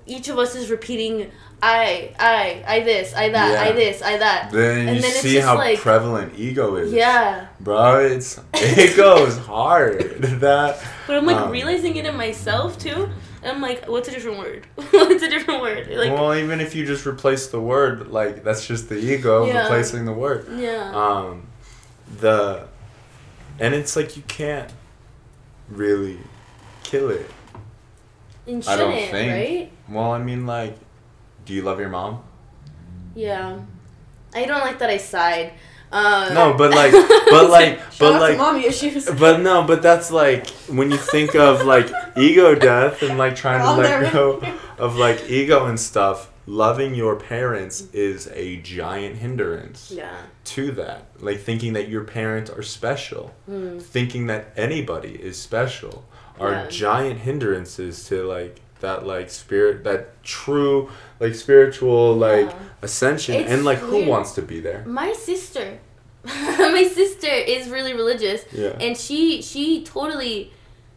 [0.07, 4.51] each of us is repeating I I I this I that I this I that.
[4.53, 6.93] Then you And then it's see just how like- prevalent ego is.
[6.93, 7.49] Yeah.
[7.61, 10.19] Bro, it's it goes hard.
[10.41, 13.09] That But I'm like Um, realizing it in myself too.
[13.43, 14.67] And I'm like, what's a different word?
[14.91, 15.89] what's a different word?
[15.91, 19.63] Like, well, even if you just replace the word, like that's just the ego Yeah.
[19.63, 20.47] replacing the word.
[20.57, 20.93] yeah.
[20.95, 21.47] Um,
[22.21, 22.67] the,
[23.61, 24.73] and it's like you can't
[25.69, 26.19] really
[26.83, 27.29] kill it.
[28.47, 29.33] and I don't shouldn't, think.
[29.33, 29.73] right?
[29.89, 30.77] Well, I mean, like,
[31.49, 32.23] do you love your mom?
[33.15, 33.59] Yeah.
[34.35, 35.53] I don't like that I sighed.
[35.91, 36.93] Um, No, but like,
[37.31, 39.09] but like, but like, mommy issues.
[39.11, 43.61] But no, but that's like when you think of like ego death and like trying
[43.61, 44.43] to I'll let never- go
[44.79, 46.31] of like ego and stuff.
[46.47, 50.17] Loving your parents is a giant hindrance Yeah.
[50.45, 51.05] to that.
[51.19, 53.81] Like thinking that your parents are special, Mm.
[53.83, 56.05] thinking that anybody is special
[56.41, 56.67] are Yeah.
[56.69, 60.89] giant hindrances to like that like spirit that true
[61.21, 62.55] like spiritual like Yeah.
[62.83, 64.85] ascension It's and like who wants to be there?
[64.87, 65.79] My sister,
[66.25, 68.77] my sister is really religious, yeah.
[68.81, 70.53] and she she totally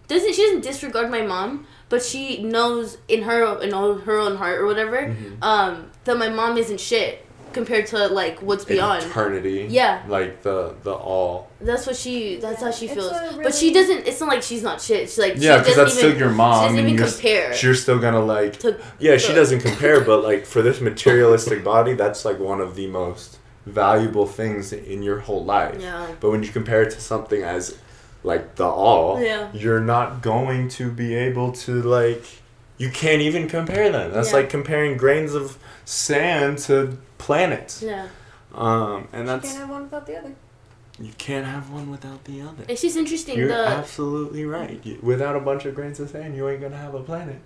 [0.08, 4.60] doesn't she doesn't disregard my mom, but she knows in her in her own heart
[4.60, 5.42] or whatever, Mhm.
[5.44, 9.04] um, that my mom isn't shit compared to like what's beyond.
[9.04, 10.02] eternity Yeah.
[10.08, 12.38] like the the all That's what she.
[12.38, 13.12] That's Yeah, how she feels.
[13.12, 14.08] a But she doesn't.
[14.08, 15.10] It's not like she's not shit.
[15.10, 17.56] She's like Yeah, because that's even, still your She mom, doesn't and even you're, compare.
[17.62, 18.58] you're still gonna like.
[18.60, 22.76] to Yeah, she doesn't compare, but like for this materialistic body, that's like one of
[22.76, 25.78] the most valuable things in your whole life.
[25.80, 26.08] Yeah.
[26.20, 27.78] But when you compare it to something as
[28.24, 29.50] like the all, Yeah.
[29.54, 32.24] you're not going to be able to like.
[32.78, 34.12] You can't even compare them.
[34.12, 34.38] That's Yeah.
[34.38, 37.82] like comparing grains of sand to planets.
[37.84, 38.08] Yeah.
[38.54, 40.34] Um, and You that's can't have one without the other.
[41.00, 42.64] you can't have one without the other.
[42.68, 43.38] It's just interesting.
[43.38, 44.80] You're the absolutely right.
[44.84, 47.40] You- Without a bunch of grains of sand, you ain't gonna have a planet.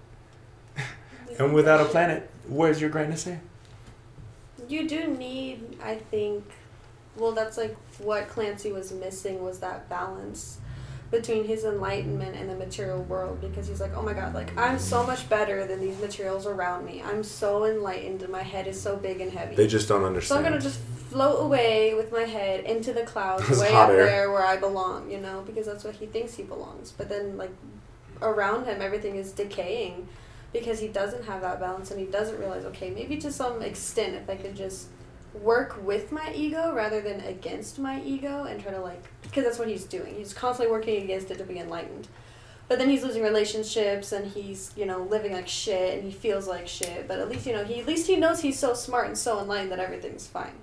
[1.37, 3.41] And without a planet, where's your grain of sand?
[4.69, 6.45] You do need, I think,
[7.17, 10.59] well, that's like what Clancy was missing was that balance
[11.15, 14.77] between his enlightenment and the material world because he's like, oh my god, like I'm
[14.77, 17.01] so much better than these materials around me.
[17.03, 19.55] I'm so enlightened and my head is so big and heavy.
[19.55, 20.37] They just don't understand.
[20.37, 20.45] so.
[20.45, 24.05] I'm gonna just float away with my head into the clouds, way up air.
[24.05, 26.91] there where I belong, you know, because that's what he thinks he belongs.
[26.91, 27.51] But then, like,
[28.21, 30.09] around him, everything is decaying
[30.51, 34.15] because he doesn't have that balance and he doesn't realize, okay, maybe to some extent,
[34.15, 34.87] if I could just
[35.33, 39.59] work with my ego rather than against my ego and try to, like, because that's
[39.59, 40.15] what he's doing.
[40.15, 42.07] He's constantly working against it to be enlightened.
[42.67, 46.47] But then he's losing relationships and he's, you know, living like shit and he feels
[46.47, 47.07] like shit.
[47.07, 49.39] But at least, you know, he at least he knows he's so smart and so
[49.39, 50.53] enlightened that everything's fine.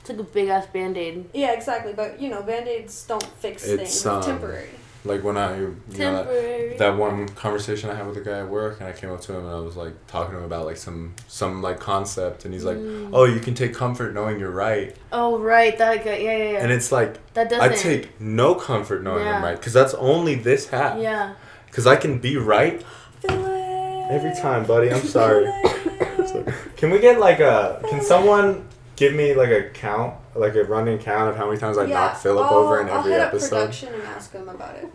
[0.00, 1.28] It's like a big ass band aid.
[1.34, 1.92] Yeah, exactly.
[1.92, 4.06] But you know, band aids don't fix It's, things.
[4.06, 4.70] um, It's temporary.
[5.04, 8.48] Like when I, you know, that, that one conversation I had with a guy at
[8.48, 10.66] work, and I came up to him and I was like talking to him about
[10.66, 13.10] like some some like concept, and he's like, Mm.
[13.12, 16.16] "Oh, you can take comfort knowing you're right," Oh right, that guy.
[16.18, 16.58] Yeah, yeah, yeah.
[16.62, 17.72] and it's like that doesn't.
[17.72, 20.98] I take no comfort knowing I'm right because that's only this half.
[21.00, 21.34] Yeah.
[21.66, 22.84] Because I can be right
[23.28, 24.92] every time, buddy.
[24.92, 25.46] I'm sorry.
[26.26, 26.44] So,
[26.76, 27.80] can we get like a?
[27.88, 28.66] Can someone
[29.00, 32.18] give me like a count, like a running count of how many times I knock
[32.18, 33.48] Philip I'll- over in I'll every hit up episode?
[33.56, 34.88] production and ask him about it.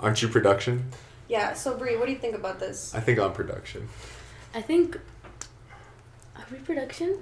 [0.00, 0.90] Aren't you production?
[1.28, 1.54] Yeah.
[1.54, 2.92] So Bree, what do you think about this?
[2.92, 3.88] I think I'm production.
[4.52, 4.98] I think.
[6.36, 7.18] Are we production?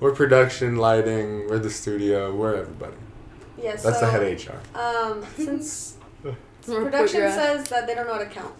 [0.00, 1.46] We're production, lighting.
[1.48, 2.34] We're the studio.
[2.34, 2.96] We're everybody.
[3.58, 3.72] Yeah.
[3.72, 4.78] That's so, the head HR.
[4.78, 5.98] Um, since
[6.64, 8.54] production says that they don't know how to count.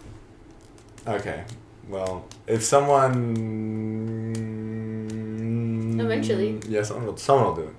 [1.07, 1.43] Okay.
[1.89, 4.02] Well, if someone.
[6.05, 6.59] Eventually.
[6.67, 7.75] Yeah, someone will, someone will do it.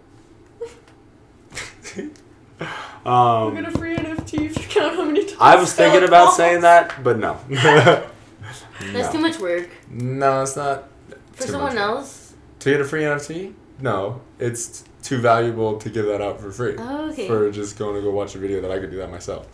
[2.59, 2.67] We're
[3.11, 5.37] um, gonna free NFT if you count how many times.
[5.41, 6.37] I was thinking about falls.
[6.37, 7.39] saying that, but no.
[8.93, 10.89] That's too much work No, it's not.
[11.33, 12.35] for someone else.
[12.61, 13.53] To get a free NFT?
[13.81, 16.77] No, it's too valuable to give that out for free.
[16.79, 17.29] Oh, okay.
[17.29, 19.47] For just going to go watch a video that I could do that myself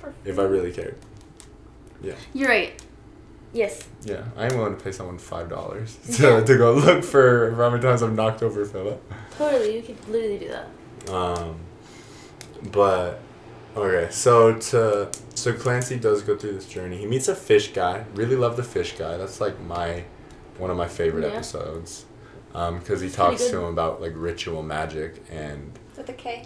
[0.00, 0.96] For if I really cared.
[2.00, 2.14] Yeah.
[2.32, 2.80] You're right.
[3.52, 3.86] Yes.
[4.02, 6.40] Yeah, I am willing to pay someone five dollars Yeah.
[6.40, 9.00] to, to go look for how many times I've knocked over Philip.
[9.36, 9.76] Totally.
[9.76, 11.12] You could literally do that.
[11.12, 11.56] Um,
[12.70, 13.20] but
[13.76, 16.96] okay, so to so Clancy does go through this journey.
[16.98, 18.04] He meets a fish guy.
[18.14, 19.16] Really love the fish guy.
[19.16, 20.04] That's like my
[20.58, 21.34] one of my favorite Yeah.
[21.34, 22.04] episodes.
[22.54, 26.44] Um, because he talks to him about like ritual magic and With a K.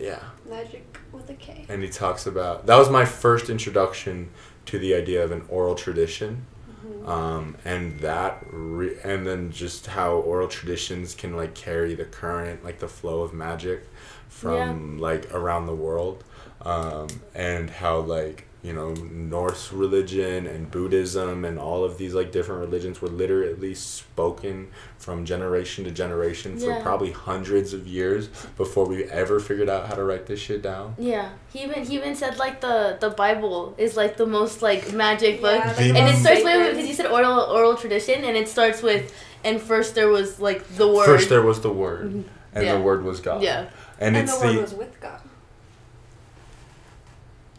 [0.00, 1.64] yeah, Magic with a K.
[1.68, 4.30] and he talks about that was my first introduction
[4.66, 6.46] to the idea of an oral tradition.
[6.84, 7.08] Mhm.
[7.08, 12.62] um, and that re- and then just how oral traditions can like carry the current
[12.62, 13.86] like the flow of magic
[14.28, 16.24] from like around the world
[16.62, 22.32] um, and how like you know norse religion and buddhism and all of these like
[22.32, 26.82] different religions were literally spoken from generation to generation for Yeah.
[26.82, 30.94] probably hundreds of years before we ever figured out how to write this shit down
[30.98, 31.28] Yeah.
[31.52, 35.42] He even he even said like the the Bible is like the most like magic
[35.42, 35.60] book.
[35.62, 38.80] Yeah, like, and it starts with because you said oral oral tradition and it starts
[38.82, 39.12] with
[39.44, 41.04] and first there was like the word.
[41.04, 42.24] first there was the word Mhm.
[42.54, 42.74] and Yeah.
[42.76, 43.66] the word was god Yeah.
[44.00, 45.20] and, And, it's the word the was with God.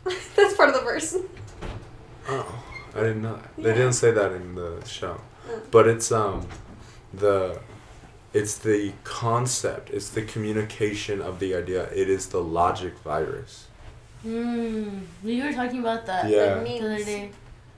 [0.36, 1.18] That's part of the verse.
[2.28, 2.64] Oh,
[2.96, 3.36] I didn't know.
[3.36, 3.56] That.
[3.58, 3.76] They Yeah.
[3.76, 5.62] didn't say that in the show, Mm.
[5.72, 6.48] but it's um,
[7.14, 7.60] the,
[8.34, 9.90] it's the concept.
[9.92, 11.84] It's the communication of the idea.
[11.94, 13.68] It is the logic virus.
[14.24, 15.00] Hmm.
[15.24, 16.30] You were talking about that.
[16.30, 16.56] Yeah.
[16.64, 17.32] The other day.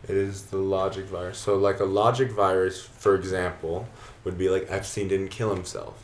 [0.07, 1.37] It is the logic virus.
[1.39, 3.87] So like a logic virus, for example,
[4.23, 6.03] would be like Epstein didn't kill himself.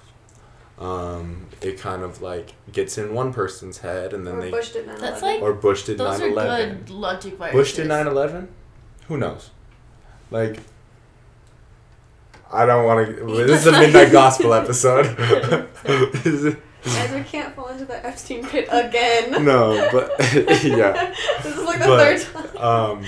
[0.79, 4.71] Um, it kind of like gets in one person's head, and then or they Bush
[4.71, 4.99] did 9/11.
[4.99, 6.25] That's like- or Bush did Those 9/11.
[6.37, 7.59] are good logic viruses.
[7.59, 8.47] Bush did 9 11?
[9.07, 9.51] Who knows?
[10.31, 10.59] Like,
[12.51, 13.25] I don't want to.
[13.45, 15.05] This is a midnight gospel episode.
[16.25, 19.31] Is it- Guys, we can't fall into the Epstein pit again.
[19.45, 20.11] no, but
[20.65, 21.13] yeah.
[21.41, 23.01] This is like the But, third time.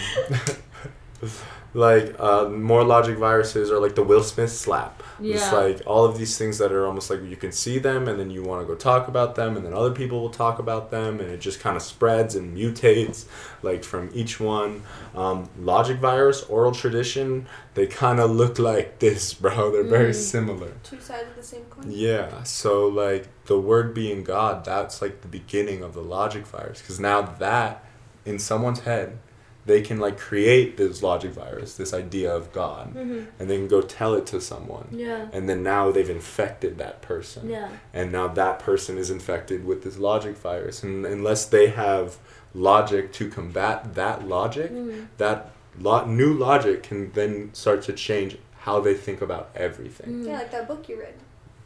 [1.22, 1.30] Um,
[1.76, 5.04] like, uh, more logic viruses are like the Will Smith slap.
[5.20, 5.36] Yeah.
[5.36, 8.20] It's like all of these things that are almost like you can see them and
[8.20, 10.90] then you want to go talk about them and then other people will talk about
[10.92, 13.26] them and it just kind of spreads and mutates
[13.62, 14.84] like from each one.
[15.16, 19.72] Um, logic virus, oral tradition, they kind of look like this, bro.
[19.74, 20.16] They're very Mm.
[20.16, 20.72] similar.
[20.84, 21.86] Two sides of the same coin.
[21.90, 26.82] Yeah, so like the word being God, that's like the beginning of the logic virus.
[26.82, 27.84] Because now that
[28.26, 29.18] in someone's head,
[29.66, 33.26] they can like create this logic virus, this idea of God, Mhm.
[33.40, 34.88] and they can go tell it to someone.
[34.92, 35.28] Yeah.
[35.34, 37.50] And then now they've infected that person.
[37.50, 37.70] Yeah.
[37.94, 40.84] And now that person is infected with this logic virus.
[40.84, 42.18] And unless they have
[42.54, 45.08] logic to combat that logic, Mm.
[45.18, 45.50] that
[45.80, 50.22] lo- new logic can then start to change how they think about everything.
[50.24, 50.28] Mm.
[50.28, 51.14] Yeah, like that book you read.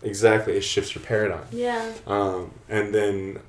[0.02, 1.44] Exactly, it shifts your paradigm.
[1.52, 1.92] Yeah.
[2.08, 3.40] Um, and then,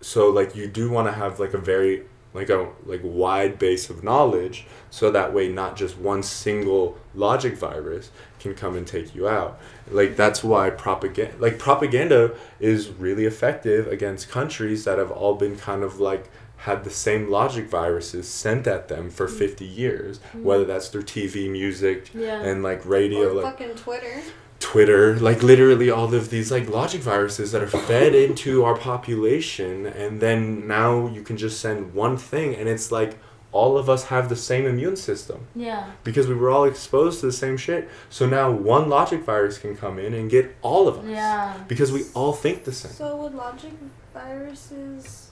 [0.00, 3.90] so like you do want to have like a very like a like wide base
[3.90, 9.14] of knowledge, so that way not just one single logic virus can come and take
[9.14, 9.60] you out.
[9.90, 15.56] Like that's why propaganda like propaganda is really effective against countries that have all been
[15.56, 19.36] kind of like had the same logic viruses sent at them for mm.
[19.36, 20.42] 50 years mm.
[20.42, 22.40] whether that's through TV music Yeah.
[22.40, 24.22] and like radio or like fucking Twitter.
[24.62, 29.86] Twitter, like literally all of these like logic viruses that are fed into our population,
[29.86, 33.18] and then now you can just send one thing, and it's like
[33.50, 35.90] all of us have the same immune system Yeah.
[36.04, 37.86] because we were all exposed to the same shit.
[38.08, 41.54] So now one logic virus can come in and get all of us Yeah.
[41.68, 42.92] because we all think the same.
[42.92, 43.72] So would logic
[44.14, 45.30] viruses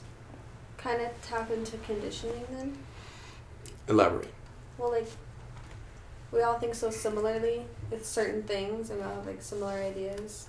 [0.77, 2.77] kind of tap into conditioning then?
[3.87, 4.33] Elaborate.
[4.77, 5.07] Well, like
[6.31, 10.47] we all think so similarly with certain things, and we all have like similar ideas.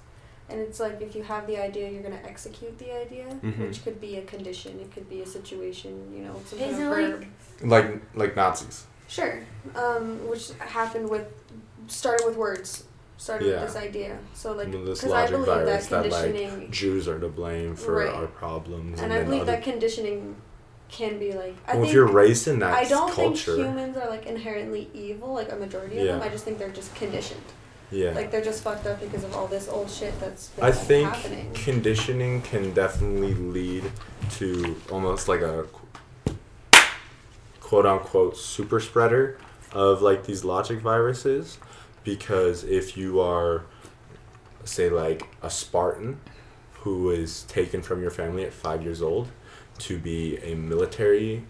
[0.49, 3.59] And it's like if you have the idea, you're gonna execute the idea, Mhm.
[3.69, 6.83] which could be a condition, it could be a situation, you know, some Is kind
[6.83, 7.27] it of like- verb.
[7.71, 8.85] Like like Nazis.
[9.09, 9.39] Sure,
[9.75, 11.27] um, which happened with
[11.87, 12.85] started with words,
[13.17, 13.61] started Yeah.
[13.63, 14.19] with this idea.
[14.35, 17.29] So like, This because I logic believe that virus that, like, conditioning, Jews are to
[17.29, 18.09] blame for Right.
[18.15, 20.37] our problems, and I then believe other- that conditioning
[20.93, 21.57] can be like.
[21.67, 24.27] I well, think if you're raised in that I don't culture, think humans are like
[24.27, 26.23] inherently evil, like a majority of them.
[26.23, 27.43] I just think they're just conditioned.
[27.91, 28.11] yeah.
[28.13, 30.79] Like they're just fucked up because of all this old shit that's been I like,
[30.79, 31.51] think happening.
[31.55, 33.85] conditioning can definitely lead
[34.39, 35.67] to almost like a
[37.61, 39.39] quote unquote super spreader
[39.73, 41.59] of like these logic viruses
[42.05, 43.65] because if you are
[44.65, 46.21] say like a Spartan
[46.81, 49.29] who is taken from your family at 5 years old
[49.87, 51.45] to be a military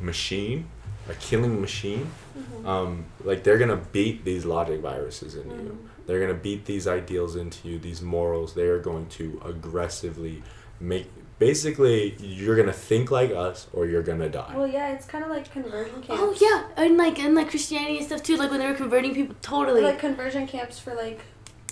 [0.00, 0.68] machine
[1.08, 2.10] a killing machine.
[2.36, 2.66] Mhm.
[2.66, 5.56] Um, like they're gonna beat these logic viruses in you.
[5.56, 6.06] Mhm.
[6.06, 8.54] They're gonna beat these ideals into you, these morals.
[8.54, 10.42] They are going to aggressively
[10.80, 11.06] make.
[11.38, 14.52] Basically, you're gonna think like us, or you're gonna die.
[14.56, 16.22] Well, yeah, it's kind of like conversion camps.
[16.22, 18.36] Oh yeah, and like and like Christianity and stuff too.
[18.36, 19.80] Like when they were converting people, totally.
[19.82, 21.20] Like conversion camps for like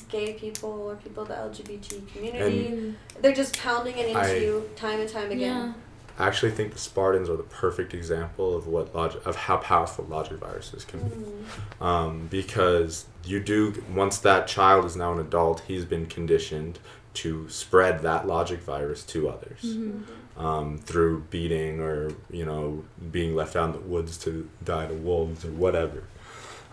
[0.09, 2.69] gay people or people of the LGBT community.
[2.73, 2.95] Mm.
[3.23, 5.41] They're just pounding it into I- you time and time again.
[5.41, 5.73] yeah.
[6.21, 10.05] I actually think the Spartans are the perfect example of what logic of how powerful
[10.09, 11.17] logic viruses can be.
[11.17, 11.83] Mhm.
[11.85, 16.79] um, because you do once that child is now an adult he's been conditioned
[17.15, 20.03] to spread that logic virus to others Mhm.
[20.37, 24.95] um, through beating or you know being left out in the woods to die to
[24.95, 26.03] wolves or whatever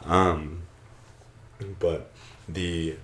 [0.06, 0.62] um,
[1.80, 2.12] but
[2.48, 2.96] the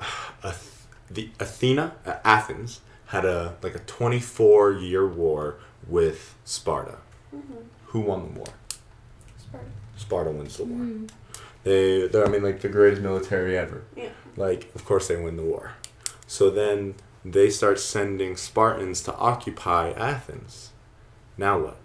[0.44, 6.98] Ath- the Athena uh, Athens had a like a 24 year war with Sparta
[7.34, 7.64] Mhm.
[7.86, 8.46] who won the war
[9.38, 9.66] Sparta.
[9.96, 11.10] Sparta wins the war Mhm.
[11.64, 13.82] they, they're, I mean, like the greatest military ever.
[13.96, 14.10] Yeah.
[14.36, 15.72] Like, of course, they win the war.
[16.26, 16.94] So then
[17.24, 20.70] they start sending Spartans to occupy Athens.
[21.36, 21.76] Now what?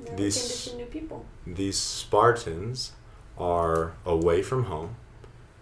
[0.00, 1.24] They're These- new people.
[1.46, 2.92] These Spartans
[3.38, 4.96] are away from home,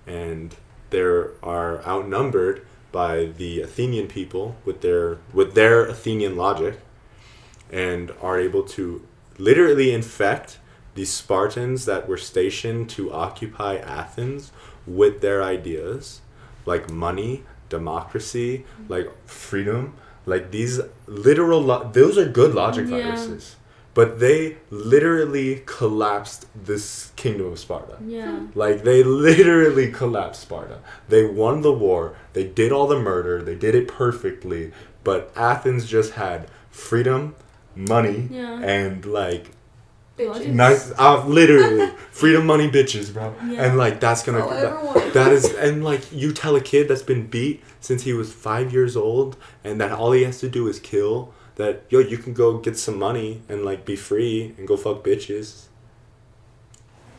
[0.07, 0.57] and
[0.90, 6.81] they are outnumbered by the Athenian people with their with their Athenian logic,
[7.70, 9.07] and are able to
[9.38, 10.59] literally infect
[10.94, 14.51] the Spartans that were stationed to occupy Athens
[14.87, 16.20] with their ideas,
[16.66, 19.94] like money, democracy, like freedom,
[20.27, 21.61] like these literal.
[21.62, 22.98] Lo- those are good logic Yeah.
[23.03, 23.57] viruses,
[23.98, 27.96] but they literally collapsed this kingdom of Sparta.
[28.06, 28.40] Yeah.
[28.54, 30.78] Like they literally collapsed Sparta.
[31.08, 32.02] They won the war.
[32.32, 33.42] They did all the murder.
[33.42, 34.70] They did it perfectly.
[35.02, 37.34] But Athens just had freedom,
[37.74, 38.61] money, Yeah.
[38.76, 39.44] and like
[40.18, 40.52] Bitches.
[40.64, 40.92] nice.
[40.98, 43.34] Uh, literally freedom, money, bitches, bro.
[43.48, 43.64] Yeah.
[43.64, 44.42] And like that's gonna.
[44.44, 48.00] All I that- that is and like you tell a kid that's been beat since
[48.02, 51.83] he was five years old and that all he has to do is kill that
[51.90, 55.66] yo you can go get some money and like be free and go fuck bitches.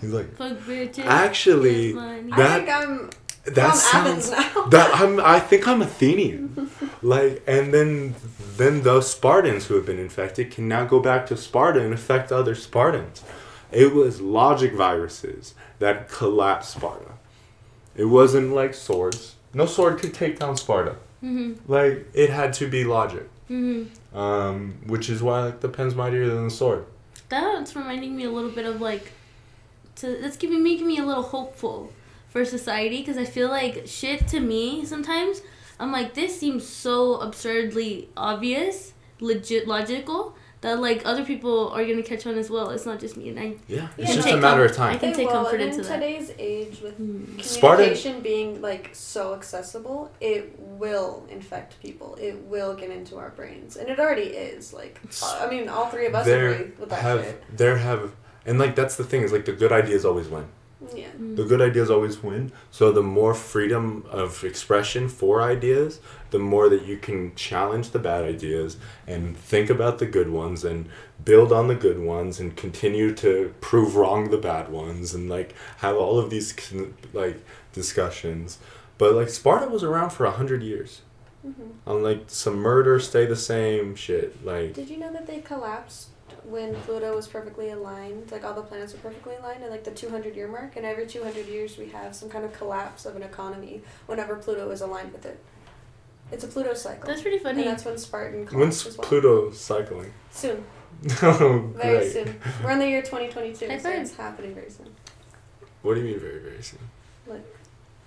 [0.01, 1.05] He's like Fuck bitches.
[1.05, 3.09] Actually, that- I think I'm
[3.45, 4.65] that from Athens sounds now.
[4.69, 6.69] that I'm I think I'm Athenian.
[7.01, 8.15] like and then
[8.57, 12.31] then those Spartans who have been infected can now go back to Sparta and infect
[12.31, 13.23] other Spartans.
[13.71, 17.11] It was logic viruses that collapsed Sparta.
[17.95, 19.35] It wasn't like swords.
[19.53, 20.95] No sword could take down Sparta.
[21.23, 21.57] Mhm.
[21.67, 23.27] Like it had to be logic.
[23.49, 23.87] Mhm.
[24.13, 26.85] Um, which is why like the pen's mightier than the sword.
[27.29, 29.11] That's reminding me a little bit of like,
[29.97, 31.93] to that's giving making me a little hopeful
[32.29, 35.41] for society because I feel like shit to me sometimes.
[35.79, 42.03] I'm like this seems so absurdly obvious, legit logical that like other people are gonna
[42.03, 42.69] catch on as well.
[42.71, 44.87] It's not just me, and I Yeah, Yeah, it's just take a matter of com-
[44.87, 44.99] I time.
[44.99, 45.93] can They take will, comfort and into in that.
[45.99, 47.39] today's age with Hmm.
[47.39, 52.17] Sparta- communication being like so accessible, it will infect people.
[52.19, 54.73] It will get into our brains, and it already is.
[54.73, 54.99] Like,
[55.39, 57.43] I mean, all three of us there agree with that have shit.
[57.55, 58.11] there have
[58.45, 60.45] and like that's the thing is like the good ideas always win.
[60.95, 61.07] Yeah.
[61.21, 61.35] Mm.
[61.35, 62.51] The good ideas always win.
[62.71, 65.99] So the more freedom of expression for ideas,
[66.31, 70.63] the more that you can challenge the bad ideas and think about the good ones
[70.63, 70.89] and
[71.23, 75.53] build on the good ones and continue to prove wrong the bad ones and like
[75.77, 76.53] have all of these
[77.13, 77.39] like
[77.73, 78.59] discussions.
[78.97, 81.01] But like Sparta was around for a hundred years.
[81.41, 84.45] hmm On like some murder stay the same shit.
[84.45, 86.09] Like Did you know that they collapsed
[86.43, 88.31] when Pluto was perfectly aligned?
[88.31, 91.07] Like all the planets were perfectly aligned at like the 200 year mark, and every
[91.07, 95.11] 200 years we have some kind of collapse of an economy whenever Pluto is aligned
[95.11, 95.39] with it.
[96.31, 97.07] It's a Pluto cycle.
[97.07, 97.61] That's pretty funny.
[97.63, 99.07] and that's when Spartan collapsed when's as well.
[99.07, 100.13] Pluto cycling?
[100.31, 100.63] Soon.
[101.23, 102.11] oh, Very great.
[102.11, 102.39] soon.
[102.63, 104.87] We're in the year 2022, High so it's happening very soon.
[105.81, 106.79] What do you mean very very soon?
[107.27, 107.55] Like-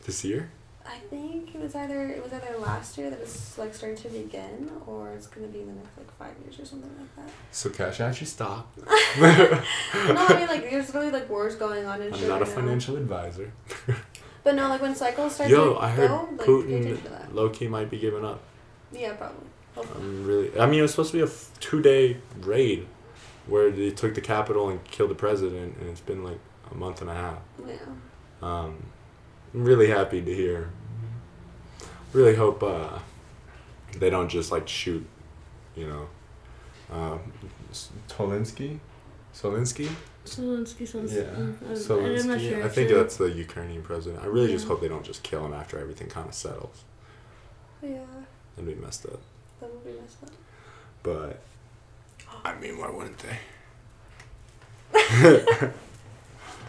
[0.04, 0.50] this year?
[0.84, 4.08] I think it was either it was either last year that it's like starting to
[4.08, 7.32] begin, or it's gonna be in the next like five years or something like that.
[7.52, 8.66] So cash actually stop.
[8.78, 8.86] no,
[9.22, 12.50] I mean like there's really like wars going on and I'm shit not a now.
[12.50, 13.52] financial advisor.
[14.44, 17.10] But no, like when cycles start Yo, to I heard go, like pay attention Putin
[17.10, 17.34] that.
[17.34, 18.40] low key might be giving up.
[18.92, 19.46] Yeah, probably.
[19.74, 20.04] Hopefully.
[20.04, 20.60] I'm really.
[20.60, 22.86] I mean, it was supposed to be a f- two day raid
[23.46, 26.38] where they took the capital and killed the president, and it's been like
[26.70, 27.38] a month and a half.
[27.66, 27.74] Yeah.
[28.42, 28.82] Um,
[29.54, 30.70] I'm really happy to hear.
[32.12, 32.98] Really hope uh,
[33.98, 35.06] they don't just like shoot,
[35.74, 36.08] you know,
[36.92, 37.18] uh,
[38.08, 38.78] Tolinsky,
[39.34, 39.88] Solinsky.
[40.24, 41.12] Zelensky sounds.
[41.14, 41.78] Yeah, not
[42.40, 42.64] sure.
[42.64, 42.94] I think actually.
[42.94, 44.22] that's the Ukrainian president.
[44.22, 46.84] I really just hope they don't just kill him after everything kind of settles.
[47.82, 47.98] Yeah.
[48.56, 49.20] That'd be messed up.
[49.60, 50.30] That would be messed up.
[51.02, 51.40] But
[52.44, 53.38] I mean, why wouldn't they?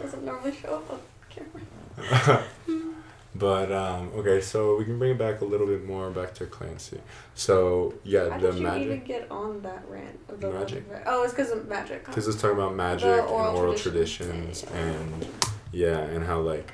[0.00, 1.00] Doesn't normally show up on
[1.30, 2.44] camera.
[2.66, 2.92] Hmm.
[3.34, 6.46] But um, okay, so we can bring it back a little bit more back to
[6.46, 7.00] Clancy.
[7.34, 10.84] So yeah, How the did you even get on that rant of the Magic.
[11.06, 12.04] Oh, it's because of magic.
[12.06, 14.62] because it's talking about magic The and oral oral traditions.
[14.62, 15.26] traditions and
[15.72, 16.72] yeah, and how like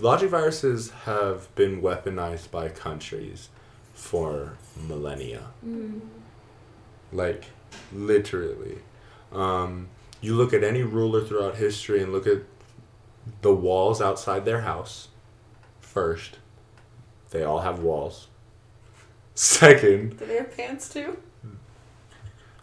[0.00, 3.50] logic viruses have been weaponized by countries
[3.92, 4.54] for
[4.88, 5.42] millennia.
[5.64, 6.00] Mm.
[7.12, 7.44] like
[7.92, 8.78] literally
[9.32, 9.88] um,
[10.20, 12.38] you look at any ruler throughout history and look at
[13.42, 15.08] the walls outside their house
[15.92, 16.38] first
[17.30, 18.28] they all have walls
[19.34, 21.16] second Do they have pants too?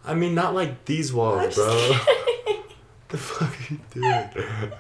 [0.06, 2.56] i mean not like these I'm walls just bro
[3.10, 4.72] the fuck are you doing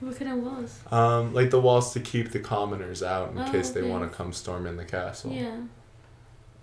[0.00, 0.78] What kind of walls?
[0.90, 3.90] um, like the walls to keep the commoners out in Oh, case they okay.
[3.90, 5.56] want to come storm in the castle Yeah.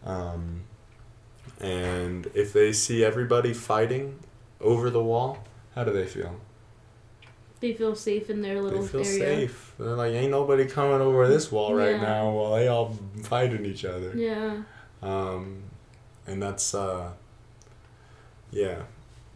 [0.03, 0.61] Um,
[1.59, 4.19] and if they see everybody fighting
[4.59, 5.43] over the wall,
[5.75, 6.39] how do they feel?
[7.61, 9.19] They feel safe in their little They feel area.
[9.47, 9.73] safe.
[9.77, 13.85] They're like, ain't nobody coming over this wall right now while they all fighting each
[13.85, 14.11] other.
[14.15, 14.63] Yeah.
[15.03, 15.61] Um,
[16.27, 17.11] and that's uh,
[18.51, 18.81] yeah.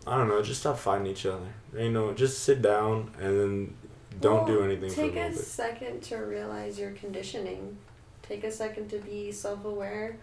[0.08, 0.42] I don't know.
[0.42, 1.48] Just stop fighting each other.
[1.78, 2.14] Ain't no.
[2.14, 3.78] Just sit down and then
[4.22, 7.78] don't do Well, anything for a Take a second to realize your conditioning.
[8.22, 10.18] Take a second to be self aware.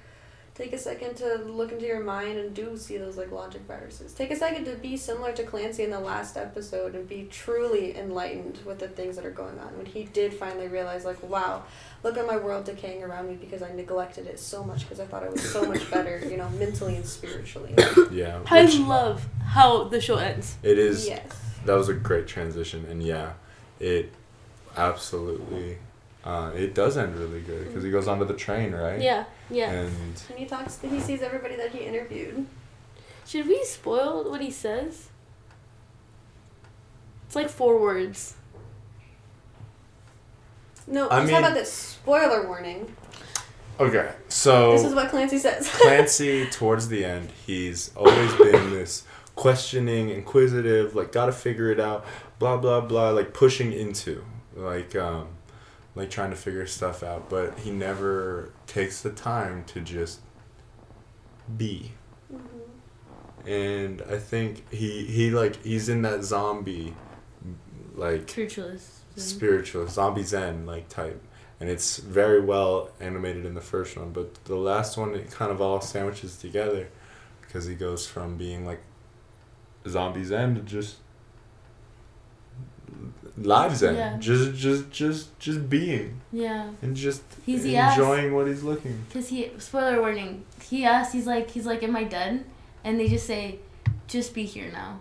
[0.62, 4.12] Take a second to look into your mind and do see those like logic viruses.
[4.12, 7.98] Take a second to be similar to Clancy in the last episode and be truly
[7.98, 9.76] enlightened with the things that are going on.
[9.76, 11.64] When he did finally realize, like, wow,
[12.04, 15.04] look at my world decaying around me because I neglected it so much because I
[15.04, 17.74] thought it was so much better, you know, mentally and spiritually.
[18.12, 18.38] Yeah.
[18.46, 20.58] I love how the show ends.
[20.62, 21.08] it is.
[21.08, 21.24] Yes.
[21.64, 23.32] that was a great transition and yeah
[23.80, 24.12] it
[24.76, 25.78] absolutely
[26.24, 29.24] uh, it does end really good because he goes onto the train right Yeah.
[29.50, 29.70] Yeah.
[29.70, 32.46] and And he talks, he sees everybody that he interviewed.
[33.26, 35.08] Should we spoil what he says?
[37.26, 38.34] It's like four words.
[40.86, 41.72] No, I just mean- how about this?
[41.72, 42.94] Spoiler warning.
[43.80, 45.68] okay so This is what Clancy says.
[45.80, 49.04] clancy towards the end he's always been this
[49.34, 52.04] questioning inquisitive like gotta figure it out
[52.38, 54.22] blah blah blah like pushing into
[54.54, 55.26] like um
[55.94, 60.20] like trying to figure stuff out but he never takes the time to just
[61.56, 61.92] be
[62.32, 62.38] Mhm.
[63.46, 66.94] and I think he he like he's in that zombie
[67.94, 69.00] like Spiritualist.
[69.16, 71.20] spiritual zombie zen like type
[71.60, 75.50] and it's very well animated in the first one but the last one it kind
[75.52, 76.88] of all sandwiches together
[77.42, 78.80] because he goes from being like
[79.86, 80.96] zombie zen to just
[83.38, 84.16] live zen Yeah.
[84.18, 86.68] just just just just being Yeah.
[86.82, 87.96] and just He's ass.
[87.96, 90.44] enjoying what he's looking Cause he spoiler warning.
[90.62, 91.12] He asks.
[91.12, 91.50] He's like.
[91.50, 92.44] He's like, "Am I dead?"
[92.84, 93.58] And they just say,
[94.06, 95.00] "Just be here now."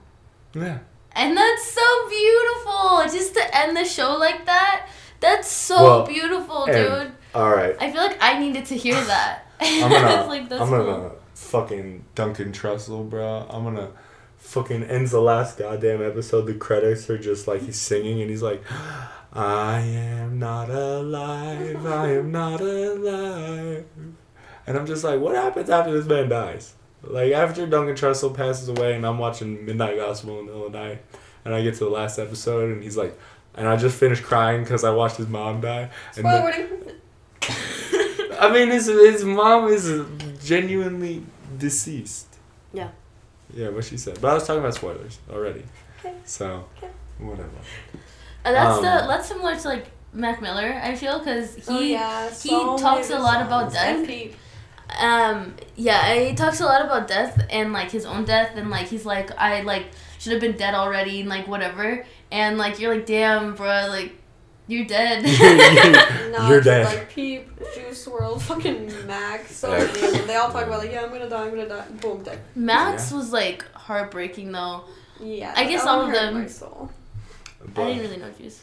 [0.54, 0.80] yeah
[1.14, 3.04] And that's so beautiful.
[3.18, 4.88] Just to end the show like that.
[5.20, 7.12] That's so Well, beautiful, and- dude.
[7.36, 9.46] all right I feel like I needed to hear that.
[9.62, 13.46] I'm gonna, like, I'm gonna fucking Duncan Trussell, bro.
[13.50, 13.90] I'm gonna
[14.42, 16.46] fucking ends the last goddamn episode.
[16.46, 18.62] The credits are just like he's singing and he's like,
[19.32, 21.86] I am not alive.
[21.86, 23.86] I am not alive.
[24.68, 26.74] And I'm just like, what happens after this man dies?
[27.04, 31.00] Like after Duncan Trussell passes away and I'm watching Midnight Gospel in of
[31.46, 33.18] and I get to the last episode and he's like,
[33.56, 35.90] and I just finished crying because I watched his mom die.
[36.16, 36.96] And the-
[38.40, 40.04] I mean, his his mom is
[40.44, 41.24] genuinely
[41.58, 42.28] deceased.
[42.74, 42.90] Yeah.
[43.54, 44.20] Yeah, what she said.
[44.22, 45.64] But I was talking about spoilers already.
[46.00, 46.14] Okay.
[46.26, 46.92] So, Okay.
[47.20, 47.50] whatever.
[48.46, 50.80] Uh, that's Um, the that's similar to like Mac Miller.
[50.84, 52.28] I feel because he oh yeah.
[52.30, 53.48] he so talks a lot songs.
[53.48, 54.10] about death.
[54.10, 54.34] And
[55.00, 58.88] Um, yeah, he talks a lot about death and like his own death and like
[58.88, 59.86] he's like I like
[60.20, 64.12] should have been dead already and like whatever and like you're like damn bro like
[64.72, 65.24] you're dead.
[66.32, 66.86] Nah, You're just, dead.
[66.86, 69.54] Like Peep, Juice WRLD, fucking Max.
[69.56, 69.84] So Yeah.
[69.86, 70.28] many of them.
[70.28, 71.86] They all talk about like, yeah, I'm gonna die, I'm gonna die.
[72.02, 72.40] Boom, dead.
[72.56, 74.86] Max was like heartbreaking though.
[75.20, 75.54] Yeah.
[75.58, 76.90] I guess all of them- My soul.
[77.74, 78.62] But, I didn't really know Juice.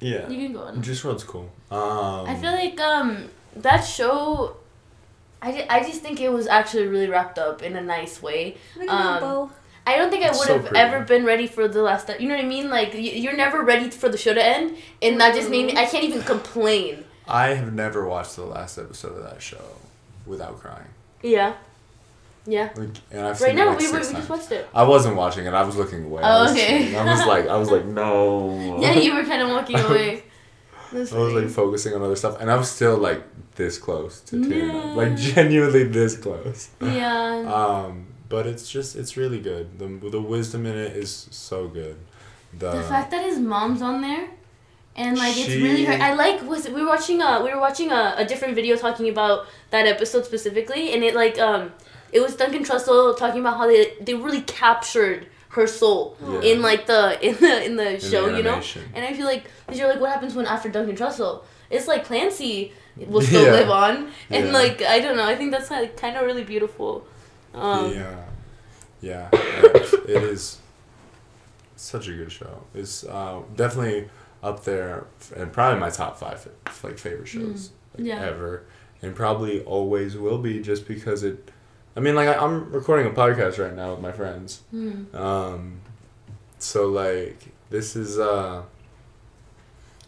[0.00, 0.28] yeah.
[0.28, 0.82] You can go on.
[0.82, 1.50] Juice WRLD's cool.
[1.70, 4.56] Um, I feel like um that show.
[5.40, 8.56] I, ju- I just think it was actually really wrapped up in a nice way.
[8.76, 9.50] Look at that Um, bow.
[9.86, 10.76] I don't think I would so have pretty.
[10.76, 12.08] ever been ready for the last.
[12.18, 12.68] You know what I mean?
[12.70, 15.76] Like you're never ready for the show to end, and that just made me.
[15.76, 17.04] I can't even complain.
[17.28, 19.64] I have never watched the last episode of that show
[20.26, 20.88] without crying.
[21.22, 21.54] Yeah,
[22.46, 22.70] yeah.
[22.76, 24.68] Like, and I've Right now like we were, we just watched it.
[24.74, 25.54] I wasn't watching it.
[25.54, 26.22] I was looking away.
[26.22, 26.96] Oh, I was okay.
[26.96, 28.78] I was like, I was like, no.
[28.80, 30.22] Yeah, you were kind of walking away.
[30.92, 33.22] I was like focusing on other stuff, and I was still like
[33.56, 36.70] this close to tearing up, like genuinely this close.
[36.80, 37.42] yeah.
[37.86, 39.78] Um, but it's just it's really good.
[39.78, 41.96] The the wisdom in it is so good.
[42.58, 44.28] The, The fact that his mom's on there,
[44.96, 46.00] and like it's really hurt.
[46.00, 49.08] I like was we were watching a we were watching a, a different video talking
[49.08, 51.72] about that episode specifically, and it like um
[52.12, 56.40] it was Duncan Trussell talking about how they they really captured her soul Yeah.
[56.50, 58.60] in like the in the in the in the show, you know.
[58.94, 61.42] And I feel like because you're like, what happens when after Duncan Trussell?
[61.68, 63.52] It's like Clancy will still Yeah.
[63.58, 63.94] live on,
[64.30, 64.52] and Yeah.
[64.52, 65.26] like I don't know.
[65.26, 67.06] I think that's like kind of really beautiful.
[67.56, 68.24] Um, yeah,
[69.00, 70.58] yeah, it is
[71.76, 72.64] such a good show.
[72.74, 74.08] It's uh, definitely
[74.42, 76.46] up there, and probably my top five
[76.82, 78.20] like favorite shows like, Yeah.
[78.20, 78.64] ever,
[79.02, 81.50] and probably always will be just because it.
[81.96, 85.14] I mean, like I, I'm recording a podcast right now with my friends, hmm.
[85.16, 85.80] um,
[86.58, 87.38] so like
[87.70, 88.62] this is uh.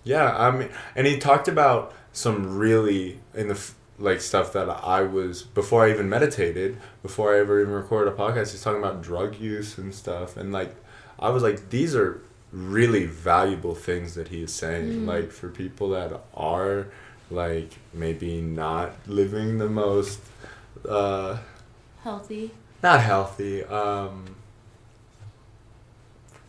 [0.04, 5.02] Yeah, I mean, and he talked about some really in the like stuff that I
[5.02, 8.52] was before I even meditated, before I ever even recorded a podcast.
[8.52, 10.74] He's talking about drug use and stuff, and like
[11.18, 12.20] I was like, these are
[12.52, 14.84] really valuable things that he is saying.
[15.02, 15.06] Mm.
[15.06, 16.86] Like for people that are
[17.30, 20.20] like maybe not living the most,
[20.88, 21.38] uh,
[22.02, 22.52] Healthy.
[22.82, 23.64] not healthy.
[23.64, 24.36] Um,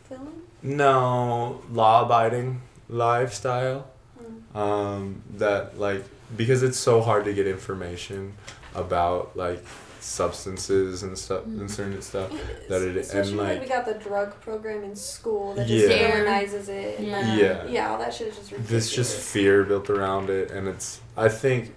[0.08, 0.42] Film?
[0.64, 3.88] no law abiding lifestyle.
[4.22, 4.56] Mm.
[4.60, 6.04] um, that like
[6.36, 8.34] because it's so hard to get information
[8.76, 9.64] about like
[10.00, 11.60] substances and stuff Mm.
[11.62, 12.32] and certain stuff
[12.70, 15.88] that it- and, Especially when like- we got the drug program in school that Yeah.
[15.88, 17.00] just demonizes it.
[17.00, 17.20] Yeah.
[17.20, 17.66] like, Yeah.
[17.68, 18.70] yeah, all that shit is just ridiculous.
[18.72, 21.74] there's just fear built around it and it's i think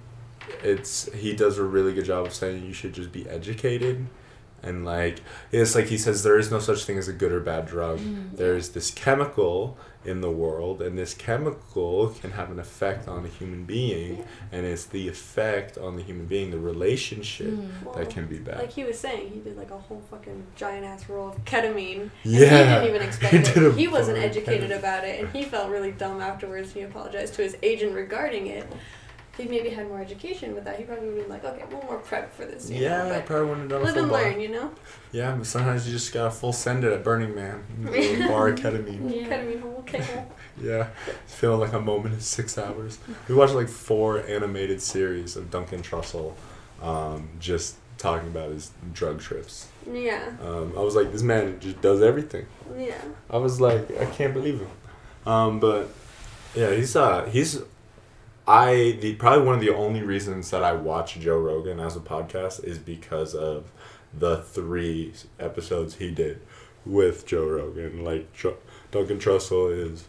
[0.63, 4.07] it's he does a really good job of saying you should just be educated
[4.63, 7.41] and like it's like he says there is no such thing as a good or
[7.41, 8.37] bad drug Mm.
[8.37, 13.29] there's this chemical in the world and this chemical can have an effect on a
[13.29, 17.85] human being and it's the effect on the human being the relationship Mm.
[17.85, 20.45] Well, that can be bad Like he was saying, he did like a whole fucking
[20.57, 22.03] giant ass roll of ketamine.
[22.03, 22.41] And Yeah.
[22.49, 23.75] He didn't even expect He it.
[23.75, 24.79] He wasn't educated ketamine.
[24.79, 26.73] about it, and he felt really dumb afterwards.
[26.73, 28.67] He apologized to his agent regarding it.
[29.33, 31.65] If he maybe had more education with that, he probably would have been like, okay,
[31.71, 32.69] we'll more prep for this.
[32.69, 33.15] Yeah, know?
[33.15, 34.23] I probably wouldn't have done a live full and bar.
[34.25, 34.71] learn, you know.
[35.11, 37.65] Yeah, but sometimes you just got a full send it at Burning Man.
[37.89, 39.11] A bar of ketamine.
[39.15, 39.29] Yeah.
[39.43, 40.25] Ketamine, okay.
[40.63, 40.89] Yeah,
[41.27, 42.99] feeling like a moment in six hours.
[43.27, 46.35] We watched like four animated series of Duncan Trussell,
[46.83, 49.69] um, just talking about his drug trips.
[49.91, 52.45] Yeah, Um, I was like, this man just does everything.
[52.77, 53.01] yeah.
[53.31, 54.69] I was like, I can't believe him.
[55.25, 55.89] Um, but
[56.55, 57.59] yeah, he's uh, he's
[58.53, 62.01] I the probably one of the only reasons that I watch Joe Rogan as a
[62.01, 63.71] podcast is because of
[64.13, 66.41] the three episodes he did
[66.85, 68.05] with Joe Rogan.
[68.05, 68.59] Like Tr-
[68.91, 70.05] Duncan Trussell is,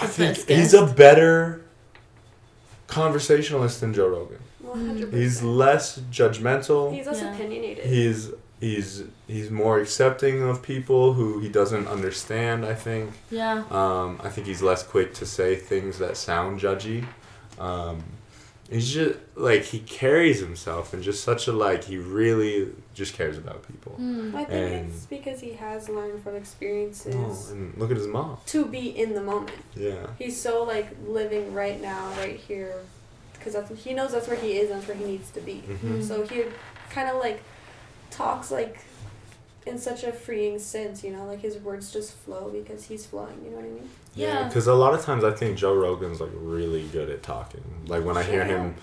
[0.00, 1.62] I think he's a better
[2.88, 4.38] conversationalist than Joe Rogan.
[4.60, 7.34] One hundred He's less judgmental He's less Yeah.
[7.34, 7.84] opinionated.
[7.86, 8.30] he's
[8.60, 13.64] he's he's more accepting of people who he doesn't understand i think Yeah.
[13.70, 17.04] um, i think he's less quick to say things that sound judgy
[17.58, 18.02] um,
[18.70, 23.36] he's just like he carries himself in just such a like he really just cares
[23.38, 24.34] about people Mm.
[24.34, 28.06] I think and- it's because he has learned from experiences oh, and look at his
[28.06, 29.52] mom to be in the moment.
[29.74, 32.74] yeah He's so like living right now, right here,
[33.34, 34.68] because that's he knows that's where he is.
[34.70, 35.58] That's where he needs to be.
[35.60, 36.44] hmm So he
[36.90, 37.42] kind of like
[38.10, 38.78] talks like
[39.66, 43.40] in such a freeing sense, you know, like his words just flow because he's flowing.
[43.44, 43.88] You know what I mean?
[44.14, 44.44] Yeah.
[44.48, 48.02] because a lot of times i think joe rogan's like really good at talking like
[48.02, 48.46] when i hear Yeah.
[48.62, 48.74] him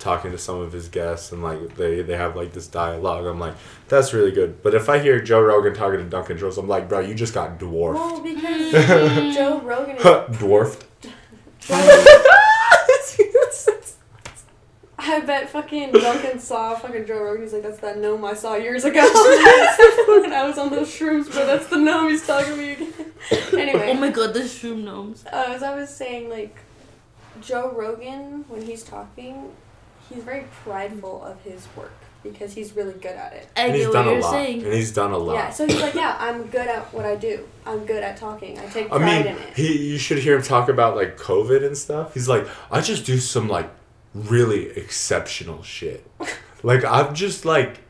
[0.00, 3.38] talking to some of his guests and like they, they have like this dialogue i'm
[3.38, 3.54] like
[3.86, 6.88] that's really good but if i hear joe rogan talking to duncan Trussell, i'm like
[6.88, 8.72] bro you just got dwarfed Well, because.
[9.36, 10.84] Joe Rogan is dwarfed
[15.02, 17.42] I bet fucking Duncan saw fucking Joe Rogan.
[17.42, 19.00] He's like, "That's that gnome I saw years ago."
[20.22, 22.92] when I was on those shrooms, but that's the gnome he's talking to me again.
[23.52, 25.24] anyway, Oh my god, the shroom gnomes.
[25.26, 26.56] uh, as I was saying, like
[27.40, 29.50] Joe Rogan, when he's talking,
[30.08, 31.92] he's very prideful of his work
[32.22, 33.48] because he's really good at it.
[33.56, 34.64] I and he's get what done a you're lot saying.
[34.64, 37.16] and he's done a lot Yeah, so he's like, "Yeah, I'm good at what I
[37.16, 37.46] do.
[37.64, 38.58] I'm good at talking.
[38.58, 41.16] I take I pride mean, in it." he you should hear him talk about like
[41.16, 42.12] COVID and stuff.
[42.14, 43.70] He's like, I just do some like
[44.14, 46.06] really exceptional shit.
[46.62, 47.80] like I'm just like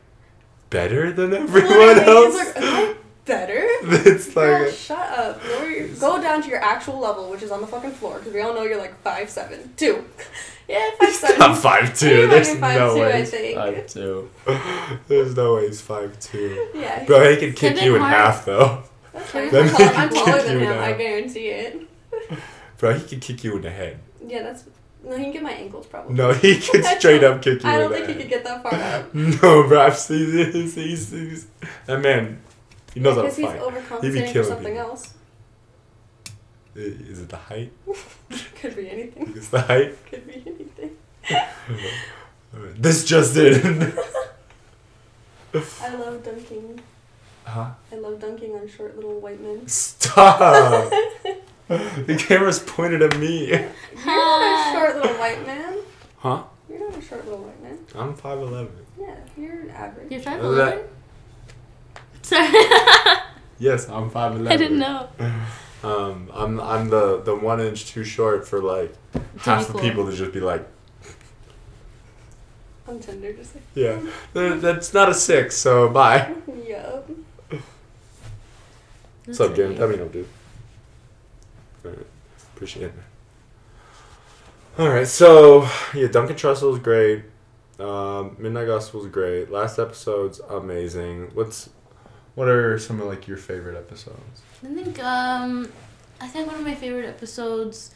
[0.69, 2.37] better than everyone Literally, else.
[2.37, 2.95] He's like, "Am I
[3.25, 5.43] better?" it's Girl, like shut up.
[5.43, 8.41] Your, go down to your actual level, which is on the fucking floor, because we
[8.41, 10.05] all know you're like five seven, two.
[10.69, 11.39] Yeah, five seven.
[11.39, 12.27] not five two.
[12.27, 13.13] There's five no two, way.
[13.13, 13.55] I think.
[13.57, 14.29] Five two.
[15.09, 16.69] There's no way he's five two.
[16.73, 17.03] Yeah.
[17.03, 18.83] Bro, he can kick you in Hart- half though.
[19.11, 19.53] That's fine.
[19.53, 20.79] I'm, he tall, can I'm taller than you him.
[20.79, 21.89] I guarantee it.
[22.77, 23.99] Bro, he can kick you in the head.
[24.25, 24.63] Yeah, that's
[25.03, 26.13] No, he can get my ankles probably.
[26.15, 27.69] No, he could straight up kick you.
[27.69, 29.13] I don't think he could get that far up.
[29.15, 29.89] No, bro.
[29.91, 30.75] Seen this.
[30.75, 31.47] He's, he's,
[31.87, 32.39] that man.
[32.93, 33.59] He knows how to Because he's fight.
[33.61, 34.79] overcompensating for something people.
[34.89, 35.13] else.
[36.75, 37.71] Is it the height?
[38.61, 39.33] Could be anything.
[39.35, 39.95] It's the height.
[40.09, 40.97] Could be anything.
[42.77, 43.93] This just in.
[45.53, 46.79] I love dunking.
[47.45, 47.71] huh?
[47.91, 49.67] I love dunking on short little white men.
[49.67, 50.91] Stop.
[52.05, 53.47] the camera's pointed at me.
[53.49, 53.69] You're
[54.05, 55.77] not a short little white man.
[56.17, 56.43] Huh?
[56.69, 57.77] You're not a short little white man.
[57.95, 58.71] I'm five eleven.
[58.99, 60.11] Yeah, you're average.
[60.11, 60.87] You're five Is that- eleven.
[62.21, 62.49] Sorry,
[63.59, 64.51] Yes, I'm five eleven.
[64.51, 65.07] I didn't know.
[65.83, 68.93] Um, I'm I'm the the one inch too short for like
[69.39, 70.67] half the people to just be like,
[72.87, 73.99] On Tinder, just like, yeah,
[74.33, 76.33] that- that's not a six, so bye.
[76.67, 77.09] yup.
[79.25, 79.79] What's up, James?
[79.79, 80.27] Let me know, dude.
[82.55, 82.93] Appreciate it.
[84.79, 87.23] Alright, so yeah, Duncan Trussell is great.
[87.79, 89.51] Um, Midnight Gospel is great.
[89.51, 91.31] Last episode's amazing.
[91.33, 91.69] What's
[92.35, 94.41] what are some of like your favorite episodes?
[94.63, 95.71] I think um,
[96.19, 97.91] I think one of my favorite episodes.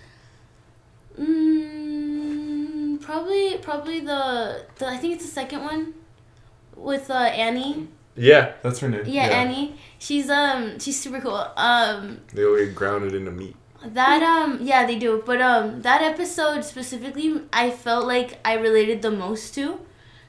[1.20, 5.94] Mm, probably probably the the I think it's the second one,
[6.76, 7.88] with uh, Annie.
[8.18, 9.04] Yeah, that's her name.
[9.06, 9.76] Yeah, Annie.
[10.00, 11.36] She's um she's super cool.
[11.56, 13.56] Um They all get grounded into meat.
[13.94, 19.02] That um yeah they do, but um that episode specifically I felt like I related
[19.02, 19.80] the most to,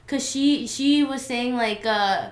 [0.07, 2.29] cause she she was saying like uh.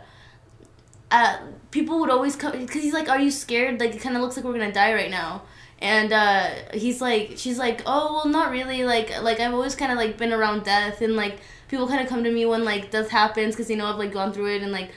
[1.11, 1.37] Uh,
[1.71, 3.79] people would always come because he's like, "Are you scared?
[3.79, 5.43] Like, it kind of looks like we're gonna die right now."
[5.79, 8.83] And uh, he's like, she's like, "Oh, well, not really.
[8.83, 12.07] Like, like I've always kind of like been around death, and like people kind of
[12.07, 14.61] come to me when like death happens because they know I've like gone through it,
[14.63, 14.91] and like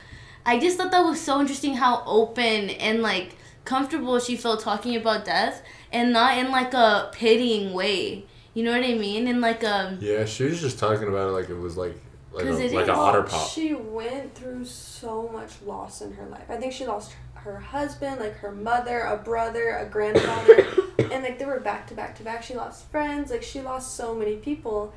[0.47, 4.97] I just thought that was so interesting how open and like comfortable she felt talking
[4.97, 5.63] about death,
[5.93, 8.25] and not in like a pitying way.
[8.55, 9.29] You know what I mean?
[9.29, 11.97] In like um, Yeah, she was just talking about it like it was like
[12.33, 13.49] like a, 'Cause it like an otter pop.
[13.49, 16.45] She went through so much loss in her life.
[16.51, 20.67] I think she lost her husband, like her mother, a brother, a grandfather,
[20.99, 22.43] and like they were back to back to back.
[22.43, 24.93] She lost friends, like she lost so many people,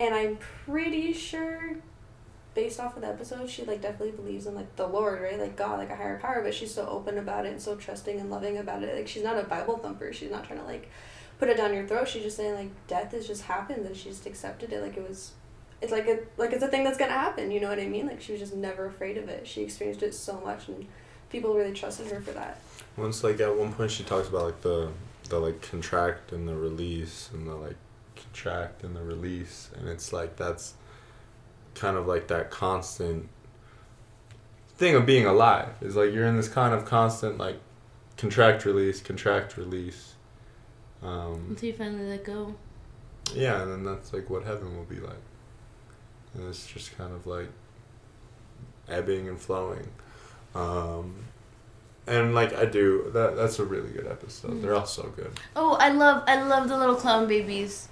[0.00, 1.76] and I'm pretty sure,
[2.54, 5.56] based off of the episode, she like definitely believes in like the Lord, right, like
[5.56, 6.42] God, like a higher power.
[6.42, 8.94] But she's so open about it and so trusting and loving about it.
[8.94, 10.12] Like she's not a Bible thumper.
[10.12, 10.88] She's not trying to like
[11.38, 12.08] put it down your throat.
[12.08, 15.08] She's just saying like death has just happened and she just accepted it like it
[15.08, 15.32] was
[15.80, 17.50] it's like a like it's a thing that's gonna happen.
[17.50, 18.06] You know what I mean?
[18.06, 19.46] Like she was just never afraid of it.
[19.46, 20.86] She experienced it so much, and
[21.28, 22.60] people really trusted her for that.
[22.96, 24.90] Once like at one point she talks about like the
[25.28, 27.76] the like contract and the release and the like
[28.14, 30.74] contract and the release and it's like that's
[31.74, 33.28] kind of like that constant
[34.76, 35.68] thing of being alive.
[35.80, 37.58] Is like you're in this kind of constant like
[38.16, 40.14] contract release contract release
[41.02, 42.54] um, until you finally let go.
[43.34, 45.22] yeah and then that's like what heaven will be like.
[46.34, 47.48] And it's just kind of like
[48.88, 49.88] ebbing and flowing.
[50.54, 51.24] Um,
[52.06, 54.60] and like i do that that's a really good episode.
[54.62, 55.32] They're all so good.
[55.54, 57.88] Oh, I love I love the little clown babies.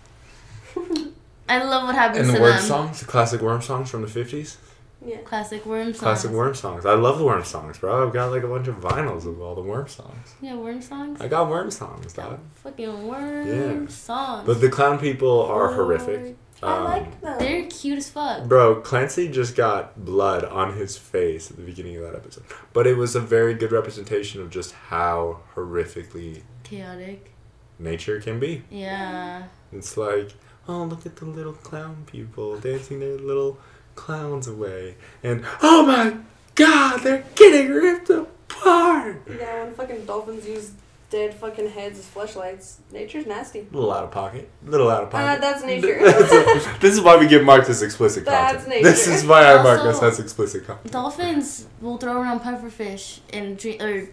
[1.51, 2.63] I love what happens and the to worm them.
[2.63, 4.57] songs the classic worm songs from the 50s
[5.05, 5.17] Yeah.
[5.31, 5.99] Classic worm songs.
[5.99, 8.77] classic worm songs i love the worm songs bro i've got like a bunch of
[8.77, 11.21] vinyls of all the worm songs Yeah, worm songs.
[11.21, 13.89] i got worm songs dog Fucking worm Yeah.
[13.89, 14.47] songs.
[14.47, 17.39] but the clown people are Oh, horrific I Um, liked them.
[17.39, 18.45] They're cute as fuck.
[18.47, 22.45] Bro, Clancy just got blood on his face at the beginning of that episode.
[22.75, 27.33] But it was a very good representation of just how horrifically Chaotic.
[27.79, 28.63] nature can be.
[28.71, 29.45] Yeah.
[29.73, 30.33] It's like,
[30.69, 33.59] oh, look at the little clown people dancing their little
[33.95, 34.95] clowns away.
[35.23, 36.17] And, oh my
[36.55, 39.23] god, they're getting ripped apart!
[39.29, 40.73] Yeah, when fucking dolphins use
[41.11, 43.67] dead fucking heads as flashlights, nature's nasty.
[43.73, 44.49] little out of pocket.
[44.65, 45.41] little out of Uh, pocket.
[45.41, 45.99] that's nature.
[46.81, 48.85] this is why we give Mark this explicit That's content.
[48.85, 50.93] This is why I mark Also- us as explicit content.
[50.93, 54.09] Dolphins will throw around pufferfish and drink or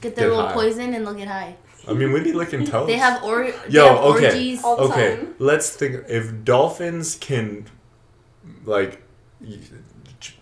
[0.00, 0.52] get their Get little high.
[0.54, 1.54] poison and they'll get high.
[1.88, 2.86] I mean, we be licking toes.
[2.86, 4.26] They have or they Yo, have okay.
[4.28, 4.64] orgies.
[4.64, 5.34] All the okay, time.
[5.38, 6.04] let's think.
[6.08, 7.66] If dolphins can,
[8.64, 9.02] like,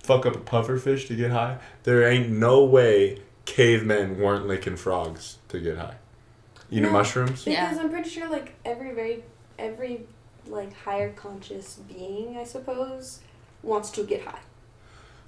[0.03, 5.39] fuck up a pufferfish to get high, there ain't no way cavemen weren't licking frogs
[5.49, 5.95] to get high.
[6.70, 6.91] Eating No.
[6.91, 7.45] mushrooms.
[7.45, 7.80] Because Yeah.
[7.82, 9.24] I'm pretty sure like every very
[9.59, 10.07] every
[10.47, 13.20] like higher conscious being, I suppose,
[13.62, 14.41] wants to get high.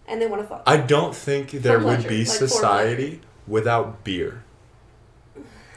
[0.06, 0.62] And they want to fuck.
[0.66, 4.44] I don't think there would be like society without beer.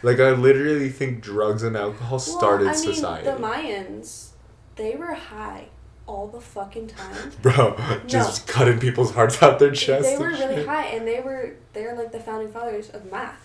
[0.03, 3.25] Like I literally think drugs and alcohol started well, I mean, society.
[3.25, 4.29] The Mayans,
[4.75, 5.69] they were high
[6.05, 7.31] all the fucking time.
[7.41, 10.03] Bro, just cutting people's hearts out their chest.
[10.03, 10.67] they were really shit.
[10.67, 13.42] high, and they were they're like the founding fathers of math.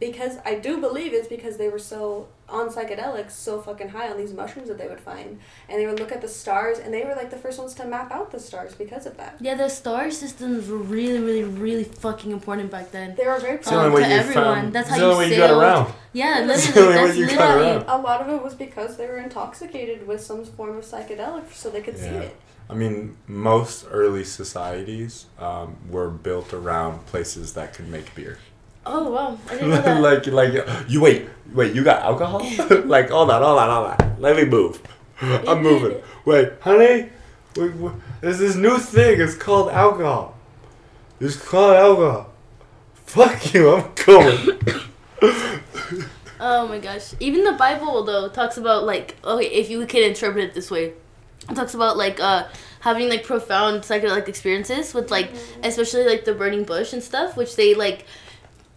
[0.00, 4.16] Because I do believe it's because they were so on psychedelics, so fucking high on
[4.16, 5.38] these mushrooms that they would find,
[5.68, 7.84] and they would look at the stars, and they were like the first ones to
[7.84, 9.36] map out the stars because of that.
[9.40, 13.14] Yeah, the star systems were really, really, really fucking important back then.
[13.14, 14.44] They were very It's the Um, to everyone.
[14.44, 14.72] found.
[14.72, 15.62] That's how you only way you got sailed.
[15.62, 15.92] around.
[16.12, 16.92] Yeah, literally.
[16.94, 17.76] That's you got literally.
[17.76, 17.84] around.
[17.88, 21.70] A lot of it was because they were intoxicated with some form of psychedelic, so
[21.70, 22.34] they could see it.
[22.68, 28.38] I mean, most early societies um, were built around places that could make beer.
[28.86, 30.00] Oh wow, I didn't know that.
[30.00, 32.40] like, like you wait, wait, you got alcohol?
[32.86, 34.20] like, hold on, hold on, hold on.
[34.20, 34.80] Let me move.
[35.20, 36.00] I'm moving.
[36.24, 37.10] Wait, honey,
[37.56, 39.20] wait, wait, there's this new thing.
[39.20, 40.36] It's called alcohol.
[41.20, 42.32] It's called alcohol.
[42.94, 44.60] Fuck you, I'm coming.
[46.42, 47.12] Oh my gosh.
[47.20, 50.94] Even the Bible though talks about like okay, if you can interpret it this way.
[51.50, 52.46] It talks about like uh
[52.80, 55.30] having like profound psychedelic experiences with like
[55.62, 58.06] especially like the burning bush and stuff, which they like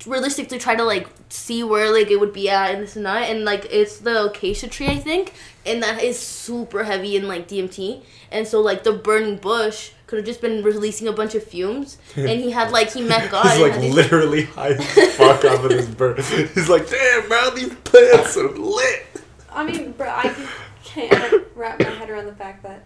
[0.05, 3.29] realistically try to like see where like it would be at and this and that
[3.29, 5.33] and like it's the acacia tree I think
[5.65, 10.17] and that is super heavy in like DMT and so like the burning bush could
[10.17, 13.45] have just been releasing a bunch of fumes and he had like he met God
[13.51, 16.19] He's like had these- literally high as fuck off of this bird.
[16.19, 19.05] He's like, damn, bro, these plants are lit.
[19.49, 20.35] I mean, bro, I
[20.83, 22.85] can't wrap my head around the fact that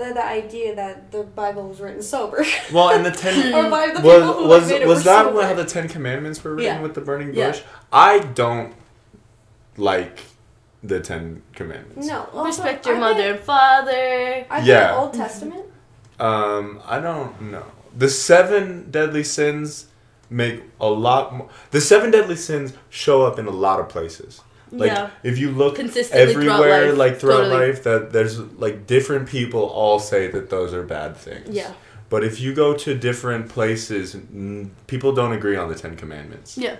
[0.00, 2.44] uh, the idea that the Bible was written sober.
[2.72, 5.26] Well, and the ten or by the people was who was made it was that
[5.26, 5.42] sober.
[5.42, 6.80] how the Ten Commandments were written Yeah.
[6.82, 7.50] with the burning Yeah.
[7.50, 7.62] bush?
[7.92, 8.72] I don't
[9.76, 10.20] like
[10.82, 12.06] the Ten Commandments.
[12.06, 14.46] No, also, respect your I mother think- and father.
[14.50, 14.96] I think Yeah.
[14.96, 15.66] Old Testament.
[16.18, 17.64] Um, I don't know.
[17.96, 19.86] The seven deadly sins
[20.28, 21.48] make a lot more.
[21.70, 24.40] The seven deadly sins show up in a lot of places.
[24.72, 25.10] Like yeah.
[25.22, 27.68] if you look Consistently throughout everywhere, life, like throughout totally.
[27.68, 31.48] life, that there's like different people all say that those are bad things.
[31.54, 31.72] Yeah.
[32.08, 34.16] But if you go to different places,
[34.86, 36.58] people don't agree on the Ten Commandments.
[36.58, 36.76] Yeah.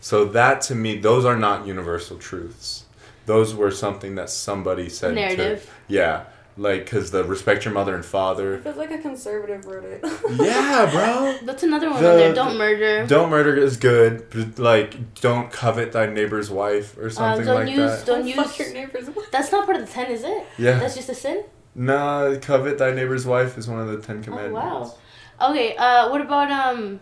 [0.00, 2.84] So that to me, those are not universal truths.
[3.26, 5.08] Those were something that somebody said.
[5.08, 5.70] to- Narrative.
[5.88, 6.24] yeah,
[6.56, 8.58] like because the respect your mother and father.
[8.60, 10.00] feels like a conservative wrote it.
[10.30, 11.36] yeah, bro.
[11.44, 12.34] That's another one The- on there.
[12.34, 13.06] Don't murder.
[13.06, 14.28] Don't murder is good.
[14.30, 18.06] But like, don't covet thy neighbor's wife or something Uh, don't like use- that.
[18.06, 19.10] don't fuck use- your neighbors.
[19.10, 19.30] Wife.
[19.32, 20.46] That's not part of the ten, is it?
[20.58, 20.78] Yeah.
[20.78, 21.44] That's just a sin.
[21.74, 24.60] Nah, covet thy neighbor's wife is one of the ten Commandments.
[24.62, 24.94] Oh
[25.40, 25.50] wow.
[25.50, 25.74] Okay.
[25.76, 27.00] Uh, what about um?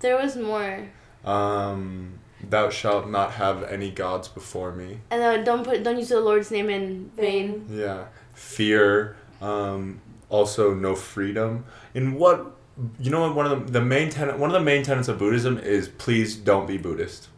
[0.00, 0.88] There was more.
[1.24, 5.00] Um, thou shalt not have any gods before me.
[5.10, 7.66] And then don't put don't use the Lord's name in vain.
[7.70, 8.04] Yeah,
[8.34, 9.16] fear.
[9.40, 11.64] Um, also, no freedom.
[11.94, 12.54] In what
[12.98, 15.58] you know, one of the, the main tenet, one of the main tenets of Buddhism
[15.58, 17.28] is please don't be Buddhist.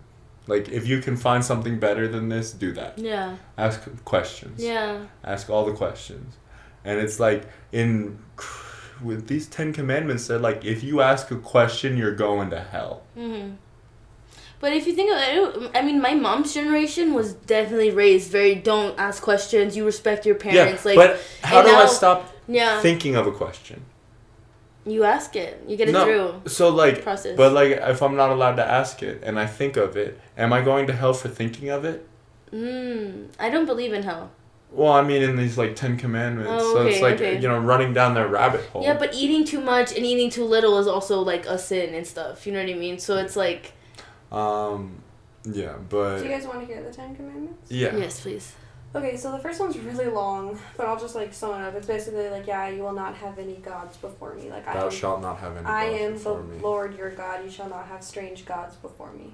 [0.47, 2.99] Like, if you can find something better than this, do that.
[2.99, 3.37] Yeah.
[3.59, 4.63] Ask questions.
[4.63, 5.07] Yeah.
[5.25, 6.37] Ask all the questions,
[6.85, 8.19] and it's like in
[9.03, 13.03] with these Ten Commandments, they're like if you ask a question, you're going to hell.
[13.15, 13.53] hmm
[14.67, 18.57] But if you think of it, I mean, my mom's generation was definitely raised very
[18.57, 19.77] don't ask questions.
[19.77, 20.85] You respect your parents.
[20.85, 23.85] yeah, like, but how do I now- stop yeah, thinking of a question?
[24.85, 25.63] you ask it.
[25.69, 26.51] You get it No, through.
[26.51, 27.37] So like, Process.
[27.37, 30.53] but like, if I'm not allowed to ask it and I think of it, am
[30.53, 32.05] I going to hell for thinking of it?
[32.53, 34.33] Mm, I don't believe in hell.
[34.73, 37.41] Well, I mean, in these like Ten Commandments, Oh, so it's like okay.
[37.41, 38.83] you know running down that rabbit hole.
[38.83, 42.05] Yeah, but eating too much and eating too little is also like a sin and
[42.05, 42.49] stuff.
[42.49, 42.99] You know what I mean?
[42.99, 43.73] So it's like,
[44.33, 45.03] um,
[45.45, 47.71] yeah, but Do you guys want to hear the Ten Commandments?
[47.71, 48.55] yeah, yes, please.
[48.95, 51.75] Okay, so the first one's really long, but I'll just like sum it up.
[51.75, 54.49] It's basically like, yeah, you will not have any gods before me.
[54.49, 55.67] Like I thou am, shalt not have any.
[55.67, 56.59] I gods am the me.
[56.61, 57.45] Lord your God.
[57.45, 59.33] You shall not have strange gods before me.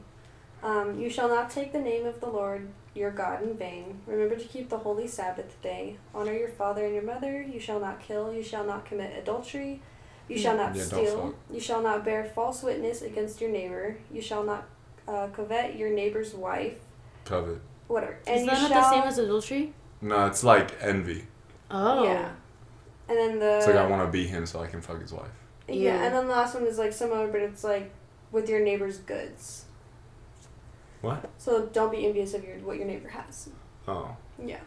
[0.65, 4.01] Um, you shall not take the name of the Lord your God in vain.
[4.07, 5.97] Remember to keep the holy Sabbath day.
[6.15, 7.43] Honor your father and your mother.
[7.43, 8.33] You shall not kill.
[8.33, 9.81] You shall not commit adultery.
[10.29, 11.35] You shall not Yeah, don't steal.
[11.53, 13.97] You shall not bear false witness against your neighbor.
[14.13, 14.67] You shall not
[15.09, 16.79] uh, covet your neighbor's wife.
[17.25, 17.61] Covet.
[17.89, 18.19] Whatever.
[18.27, 18.81] Is And that not shall.
[18.83, 19.73] the same as adultery?
[20.01, 21.25] No, it's like envy.
[21.71, 22.05] Oh.
[22.05, 22.31] Yeah.
[23.09, 23.59] And then the.
[23.59, 25.29] It's like I want to be him so I can fuck his wife.
[25.69, 26.05] Yeah, Yeah.
[26.05, 27.93] and then the last one is like similar, but it's like
[28.31, 29.65] with your neighbor's goods.
[31.03, 31.29] What?
[31.39, 33.49] So don't be envious of your what your neighbor has.
[33.89, 34.17] Oh.
[34.45, 34.61] Yeah.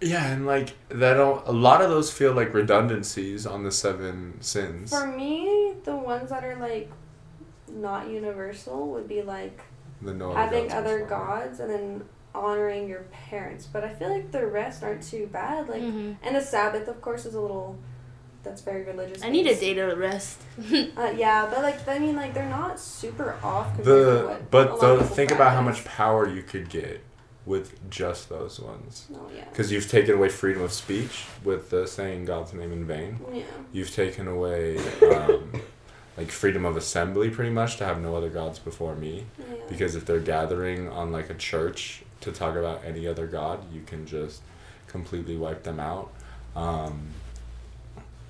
[0.00, 1.14] Yeah, and like that.
[1.14, 4.90] Don't, a lot of those feel like redundancies on the seven sins.
[4.90, 6.90] For me, the ones that are like
[7.72, 9.60] not universal would be like
[10.00, 12.04] The no having gods other gods and then
[12.34, 13.66] honoring your parents.
[13.66, 15.68] But I feel like the rest aren't too bad.
[15.68, 16.16] Like Mhm.
[16.22, 17.76] and the Sabbath, of course, is a little.
[18.42, 19.22] That's very religious.
[19.22, 19.60] I need a based.
[19.60, 20.40] day to rest.
[20.96, 24.40] Uh, yeah, but like I mean, like they're not super off compared to The what.
[24.40, 27.00] a but lot the of people think about how much power you could get
[27.46, 29.06] with just those ones.
[29.14, 29.44] Oh yeah.
[29.50, 33.20] Because you've taken away freedom of speech with the saying God's name in vain.
[33.32, 33.42] Yeah.
[33.72, 35.52] You've taken away um,
[36.16, 39.44] like freedom of assembly pretty much to have no other gods before me Yeah.
[39.68, 43.82] because if they're gathering on like a church to talk about any other god you
[43.86, 44.42] can just
[44.88, 46.10] completely wipe them out
[46.54, 47.08] um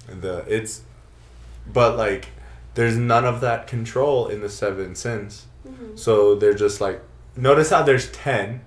[0.07, 0.83] the it's
[1.73, 2.29] but like
[2.75, 5.99] there's none of that control in the seven sins Mhm.
[5.99, 7.01] so they're just like
[7.37, 8.63] notice how there's 10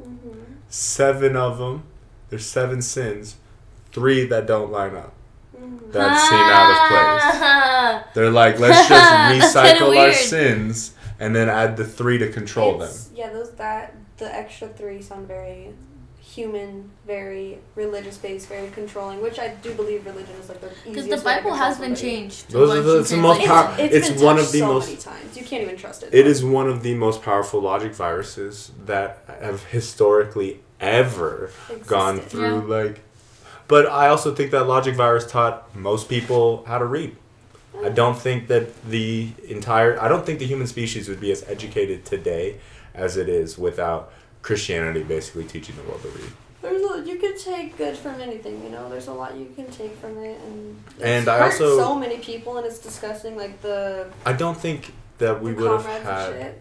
[0.00, 0.44] Mhm.
[0.68, 1.82] seven of them
[2.30, 3.36] there's seven sins
[3.92, 5.12] three that don't line up
[5.92, 11.76] That seem out of place they're like let's just recycle our sins and then add
[11.76, 15.72] the three to control them Yeah, those that the extra three sound very
[16.22, 19.20] human, very religious based, very controlling.
[19.20, 21.56] Which I do believe religion is like the Because easiest the way to Bible control
[21.56, 22.16] has been somebody.
[22.16, 22.50] changed.
[22.50, 24.66] Those are the- it's the most like, power- It's, It's been one of the so
[24.72, 25.36] most- many times.
[25.36, 26.14] You can't even trust it.
[26.14, 31.50] It is one of the most powerful logic viruses that have historically ever
[31.86, 32.30] gone Existed.
[32.38, 33.00] through like
[33.70, 37.16] but I also think that logic virus taught most people how to read.
[37.84, 41.44] I don't think that the entire I don't think the human species would be as
[41.48, 42.58] educated today
[42.94, 44.12] as it is without
[44.42, 46.32] Christianity basically teaching the world to read.
[46.62, 48.90] There's a, you can take good from anything, you know.
[48.90, 52.18] There's a lot you can take from it, and And I hurt also- so many
[52.18, 53.36] people, and it's disgusting.
[53.36, 56.54] Like the, I don't think that we would have had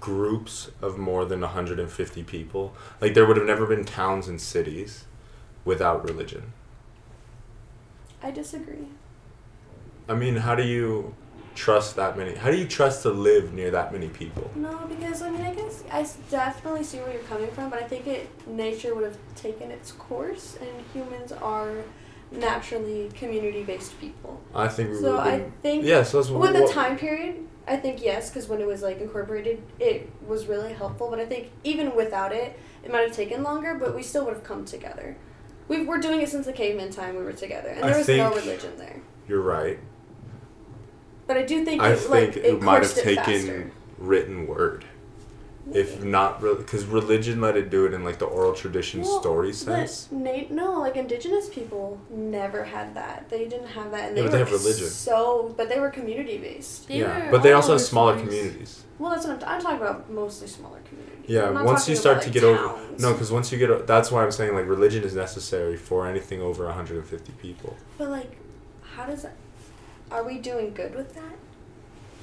[0.00, 2.74] groups of more than 150 people.
[3.00, 5.04] Like there would have never been towns and cities
[5.64, 6.52] without religion.
[8.22, 8.88] I disagree.
[10.08, 11.14] I mean, how do you
[11.54, 12.34] trust that many?
[12.34, 14.50] How do you trust to live near that many people?
[14.54, 17.86] No, because I mean, I guess I definitely see where you're coming from, but I
[17.86, 21.84] think it nature would have taken its course, and humans are
[22.32, 24.40] naturally community-based people.
[24.54, 26.40] I think we So would I think Yeah, so that's what.
[26.40, 30.46] with the time period, I think yes, because when it was like incorporated, it was
[30.46, 31.08] really helpful.
[31.10, 34.34] But I think even without it, it might have taken longer, but we still would
[34.34, 35.16] have come together.
[35.68, 37.16] We we're doing it since the caveman time.
[37.16, 39.00] We were together, and I there was no religion there.
[39.28, 39.78] You're right.
[41.26, 43.70] But I do think I it, like, it it might have it taken faster.
[43.98, 44.84] written word.
[45.72, 49.54] If not, because religion let it do it in like the oral tradition Well, story
[49.54, 50.08] sense.
[50.12, 53.30] Na- no, like indigenous people never had that.
[53.30, 54.86] They didn't have that, and Yeah, they but they were have religion.
[54.88, 56.86] So, but they were community based.
[56.88, 58.28] They yeah, were but they also have smaller stories.
[58.38, 58.84] communities.
[58.98, 60.10] Well, that's what I'm, I'm talking about.
[60.10, 61.03] Mostly smaller communities.
[61.26, 64.22] Yeah, once you start to like, get over no, because once you get that's why
[64.22, 67.76] I'm saying like religion is necessary for anything over 150 people.
[67.98, 68.36] But like,
[68.82, 69.36] how does that?
[70.10, 71.36] Are we doing good with that?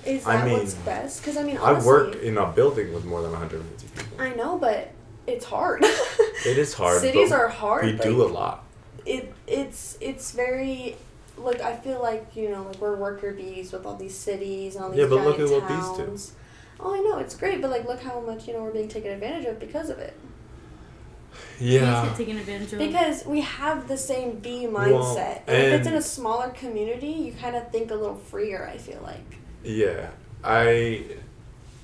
[0.05, 1.21] Is I that what's best?
[1.21, 4.21] Because I mean, I work in a building with more than 150 people.
[4.21, 4.91] I know, but
[5.27, 5.83] it's hard.
[6.43, 7.01] It is hard.
[7.01, 7.85] Cities are hard.
[7.85, 8.63] We do a lot.
[9.05, 10.95] It it's it's very.
[11.37, 14.83] Like I feel like you know, like we're worker bees with all these cities and
[14.83, 16.33] all these Yeah, but look at what bees do.
[16.81, 16.93] Towns.
[16.93, 19.11] Oh, I know it's great, but like, look how much you know we're being taken
[19.11, 20.13] advantage of because of it.
[21.59, 22.05] Yeah.
[22.05, 22.79] get taken advantage of.
[22.79, 24.75] Because we have the same bee mindset.
[24.75, 28.67] Well, and if it's in a smaller community, you kind of think a little freer.
[28.67, 29.37] I feel like.
[29.63, 30.09] Yeah,
[30.43, 31.05] I,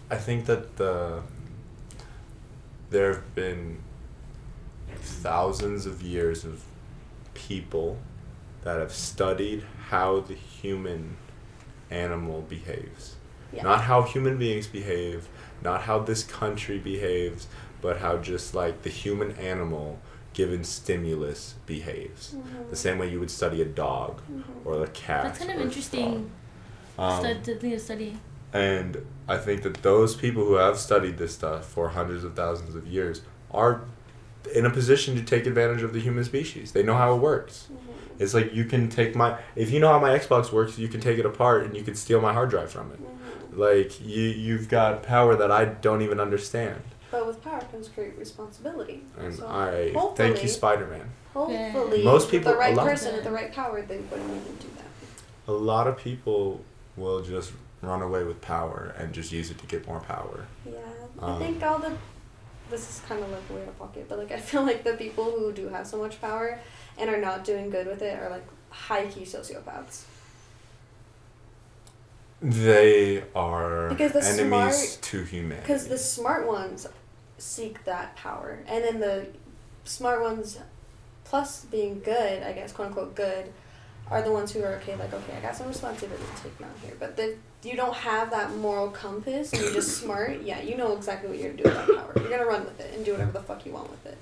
[0.09, 1.21] I think that the.
[2.89, 3.79] There have been
[4.95, 6.63] thousands of years of
[7.33, 7.97] people
[8.63, 11.17] that have studied how the human
[11.91, 13.17] animal behaves.
[13.53, 13.63] Yeah.
[13.63, 15.27] Not how human beings behave,
[15.63, 17.47] not how this country behaves,
[17.81, 19.99] but how just like the human animal
[20.33, 22.35] given stimulus behaves.
[22.35, 22.69] Mhm.
[22.69, 24.43] The same way you would study a dog Mhm.
[24.65, 25.23] or a cat.
[25.23, 26.29] That's kind of interesting
[26.95, 27.11] frog.
[27.25, 28.17] Um, stud- to study.
[28.53, 32.75] and I think that those people who have studied this stuff for hundreds of thousands
[32.75, 33.21] of years
[33.51, 33.81] are
[34.53, 36.71] in a position to take advantage of the human species.
[36.71, 37.67] They know how it works.
[37.71, 37.77] Mhm.
[38.20, 40.99] It's like you can take my if you know how my Xbox works, you can
[41.01, 42.99] take it apart and you can steal my hard drive from it.
[43.01, 43.57] Mhm.
[43.57, 46.82] Like you you've got power that I don't even understand.
[47.11, 49.03] But with power comes great responsibility.
[49.18, 51.09] And so I thank you Spider-Man.
[51.34, 54.68] Hopefully, Most with people- the right person with the right power, they wouldn't even do
[54.78, 55.51] that.
[55.51, 56.61] A lot of people
[56.97, 60.45] will just run away with power and just use it to get more power.
[60.65, 60.74] Yeah,
[61.22, 61.93] Um, I think all the.
[62.70, 65.24] This is kind of like way of pocket, but like I feel like the people
[65.26, 66.59] who do have so much power
[66.97, 70.03] and are not doing good with it are like high key sociopaths.
[72.41, 75.61] They are Because the enemies smart- to humanity.
[75.61, 76.87] Because the smart ones
[77.39, 79.27] seek that power, and then the
[79.85, 80.59] smart ones,
[81.23, 83.51] plus being good, I guess, quote unquote good,
[84.09, 84.95] are the ones who are okay.
[84.95, 88.29] Like, okay, I got some responsibility to take down here, but if you don't have
[88.29, 91.69] that moral compass and you're just smart, yeah, you know exactly what you're gonna do
[91.69, 92.13] with that power.
[92.17, 94.17] You're gonna run with it and do whatever the fuck you want with it.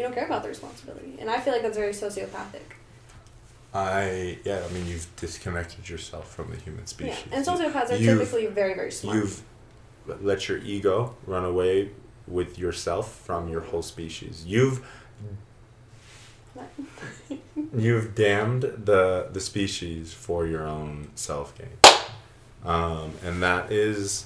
[0.00, 2.62] You don't care about the responsibility, and I feel like that's very sociopathic.
[3.74, 7.22] I yeah, I mean you've disconnected yourself from the human species.
[7.30, 9.16] Yeah, and sociopaths are You've- typically very, very smart.
[9.18, 9.42] You've
[10.22, 11.90] let your ego run away
[12.26, 14.42] with yourself from your whole species.
[14.46, 14.82] You've
[17.76, 21.76] you've damned the the species for your own self gain.
[22.64, 24.24] um, and that is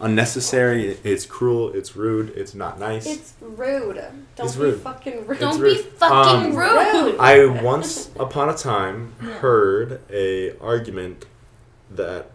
[0.00, 0.98] unnecessary.
[1.04, 1.72] It's cruel.
[1.72, 2.30] It's rude.
[2.36, 3.06] It's not nice.
[3.06, 3.96] It's rude.
[4.36, 4.80] Don't It's be rude.
[4.80, 5.38] fucking rude.
[5.40, 5.76] Don't rude.
[5.76, 7.16] be fucking Um, rude.
[7.18, 11.26] I once upon a time heard a argument
[11.90, 12.30] that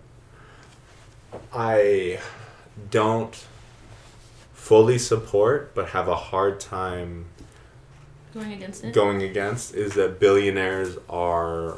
[1.53, 2.20] I
[2.91, 3.45] don't
[4.53, 7.26] fully support but have a hard time
[8.34, 8.93] Going against it.
[8.93, 11.78] going against is that billionaires are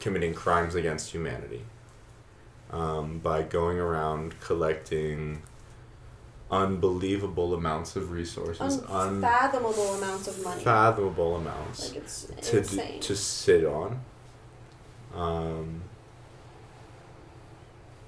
[0.00, 1.62] committing crimes against humanity
[2.70, 5.42] um, by going around collecting
[6.50, 10.56] unbelievable amounts of resources, Unfathomable amounts of money.
[10.58, 14.00] unfathomable amounts Like it's to d- to sit on.
[15.14, 15.82] Um,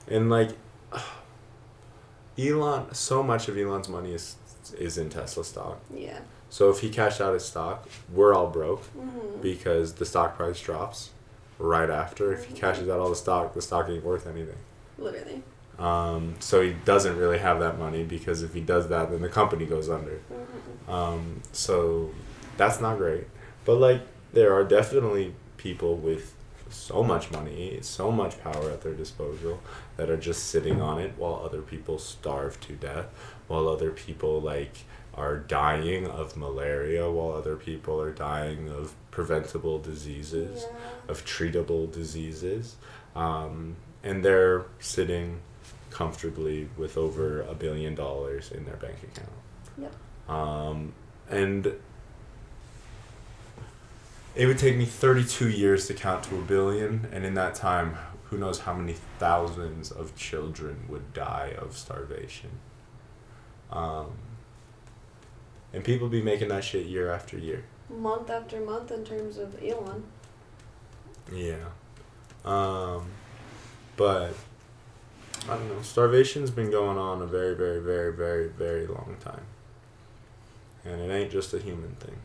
[0.08, 0.50] and like
[2.38, 4.36] Elon, so much of Elon's money is
[4.78, 5.80] is in Tesla stock.
[5.94, 6.20] yeah.
[6.48, 10.60] So if he cashed out his stock, we're all broke hmm because the stock price
[10.60, 11.10] drops
[11.60, 12.32] right after.
[12.32, 14.56] If he cashes out all the stock, the stock ain't worth anything.
[14.98, 15.42] Literally.
[15.78, 19.28] Um, so he doesn't really have that money because if he does that, then the
[19.28, 20.16] company goes under.
[20.28, 22.10] hmm Um, so
[22.56, 23.26] that's not great.
[23.64, 24.02] But like
[24.32, 26.34] there are definitely people with
[26.68, 29.60] so much money, so much power at their disposal
[29.96, 33.06] that are just sitting on it while other people starve to death,
[33.48, 34.84] while other people like
[35.14, 40.78] are dying of malaria, while other people are dying of preventable diseases, Yeah.
[41.08, 42.76] of treatable diseases.
[43.16, 45.40] Um, and they're sitting
[45.90, 49.28] comfortably with over a billion dollars in their bank account.
[49.76, 49.94] Yep.
[50.28, 50.92] Um,
[51.28, 51.74] and
[54.36, 57.96] it would take me 32 years to count to a billion, and in that time,
[58.26, 62.50] who knows how many thousands of children would die of starvation.
[63.72, 64.12] Um,
[65.72, 67.64] and people be making that shit year after year.
[67.90, 70.04] Month after month in terms of Elon.
[71.32, 71.66] Yeah.
[72.44, 73.06] Um,
[73.96, 74.34] but
[75.48, 75.82] I don't know.
[75.82, 79.44] Starvation's been going on a very, very, very, very, very long time,
[80.84, 82.16] and it ain't just a human thing.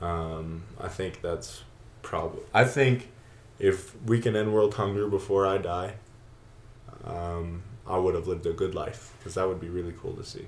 [0.00, 1.62] Um, I think that's
[2.02, 2.42] probably.
[2.52, 3.08] I think
[3.58, 5.94] if we can end world hunger before I die,
[7.04, 10.24] um, I would have lived a good life because that would be really cool to
[10.24, 10.46] see.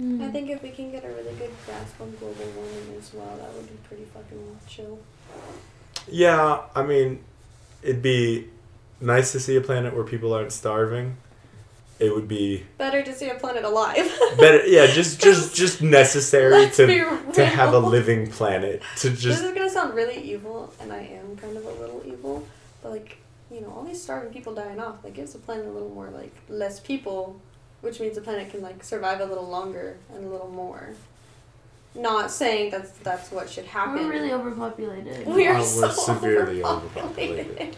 [0.00, 0.24] Mm-hmm.
[0.24, 3.36] I think if we can get a really good grasp on global warming as well,
[3.36, 4.98] that would be pretty fucking chill.
[6.08, 7.22] Yeah, I mean,
[7.82, 8.48] it'd be
[9.00, 11.16] nice to see a planet where people aren't starving.
[12.00, 14.10] It would be Better to see a planet alive.
[14.38, 16.86] better yeah just just just necessary to
[17.34, 20.98] to have a living planet to just this is gonna sound really evil, and I
[20.98, 22.46] am kind of a little evil,
[22.82, 23.18] but like,
[23.48, 26.10] you know, all these starving people dying off, that gives the planet a little more
[26.10, 27.40] like less people,
[27.84, 30.94] which means the planet can like survive a little longer and a little more.
[31.96, 33.94] Not saying that's that's what should happen.
[34.06, 35.28] We're really overpopulated.
[35.28, 37.46] We are Oh, so we're severely overpopulated.
[37.46, 37.76] overpopulated.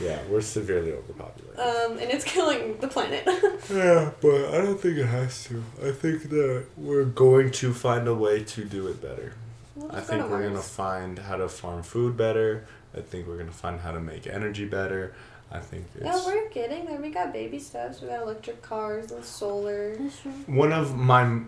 [0.00, 3.24] yeah we're severely overpopulated Um, and it's killing the planet.
[3.70, 8.08] yeah but i don't think it has to i think that we're going to find
[8.08, 9.34] a way to do it better
[9.76, 12.64] We'll i just go think to we're gonna find how to farm food better
[12.96, 15.14] i think we're gonna find how to make energy better
[15.52, 17.00] i think it's Yeah, we're getting there.
[17.00, 18.00] We got baby steps.
[18.00, 19.94] We got electric cars and solar.
[19.96, 20.32] That's true.
[20.46, 21.40] one of my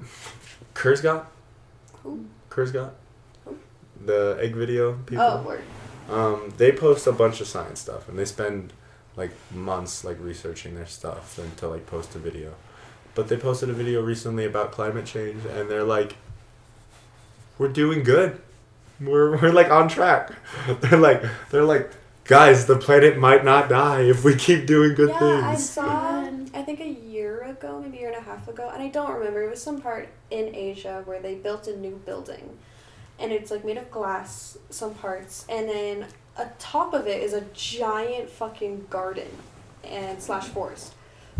[0.74, 1.24] Kurzgesagt
[2.02, 2.26] Who?
[2.50, 2.92] Kurzgesagt
[3.44, 3.56] Who?
[4.04, 5.62] the egg video people Oh, word.
[6.10, 8.72] Um, they post a bunch of science stuff, and they spend
[9.16, 12.52] like months like researching their stuff and to like post a video.
[13.14, 16.16] But they posted a video recently about climate change, and they're like,
[17.58, 18.40] "We're doing good.
[19.00, 20.32] We're we're like on track."
[20.82, 21.90] They're like they're like,
[22.24, 25.70] guys, the planet might not die if we keep doing good yeah, I things.
[25.70, 26.20] saw.
[26.54, 29.12] I think a year ago, maybe a year and a half ago, and I don't
[29.12, 29.42] remember.
[29.42, 32.58] It was some part in Asia where they built a new building,
[33.18, 36.06] and it's like made of glass, some parts, and then
[36.36, 39.28] atop of it is a giant fucking garden,
[39.82, 40.94] and slash forest.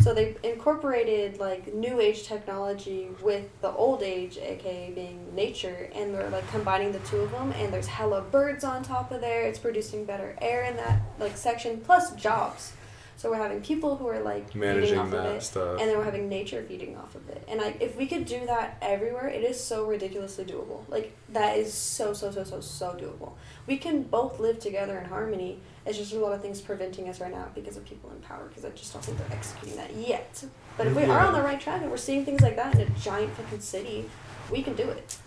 [0.04, 6.14] So they incorporated like new age technology with the old age, aka being nature, and
[6.14, 7.52] they're like combining the two of them.
[7.52, 9.46] And there's hella birds on top of there.
[9.46, 12.74] It's producing better air in that like section, plus jobs.
[13.16, 15.80] So we're having people who are like feeding Managing off of that it, stuff.
[15.80, 17.42] and then we're having nature feeding off of it.
[17.48, 20.82] And like if we could do that everywhere, it is so ridiculously doable.
[20.90, 23.32] Like that is so so so so so doable.
[23.66, 25.60] We can both live together in harmony.
[25.86, 28.46] It's just a lot of things preventing us right now because of people in power.
[28.48, 30.44] Because I just don't think they're executing that yet.
[30.78, 32.80] But if we are on the right track and we're seeing things like that in
[32.80, 34.08] a giant fucking city,
[34.50, 35.18] we can do it.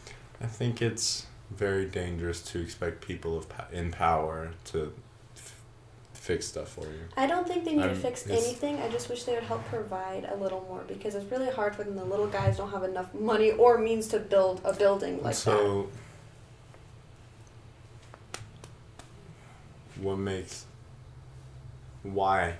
[0.41, 4.91] I think it's very dangerous to expect people of in power to
[5.35, 5.55] f-
[6.13, 7.01] fix stuff for you.
[7.15, 8.81] I don't think they need to I'm- fix anything.
[8.81, 11.95] I just wish they would help provide a little more because it's really hard when
[11.95, 15.85] the little guys don't have enough money or means to build a building like that.
[19.99, 20.65] What makes
[22.03, 22.55] why?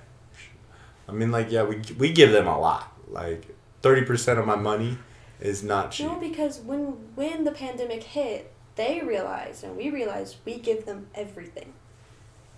[1.07, 2.91] I mean, like, yeah, we we give them a lot.
[3.09, 4.97] Like, thirty percent of my money
[5.39, 6.07] is not cheap.
[6.07, 11.07] No, because when when the pandemic hit, they realized and we realized we give them
[11.15, 11.73] everything.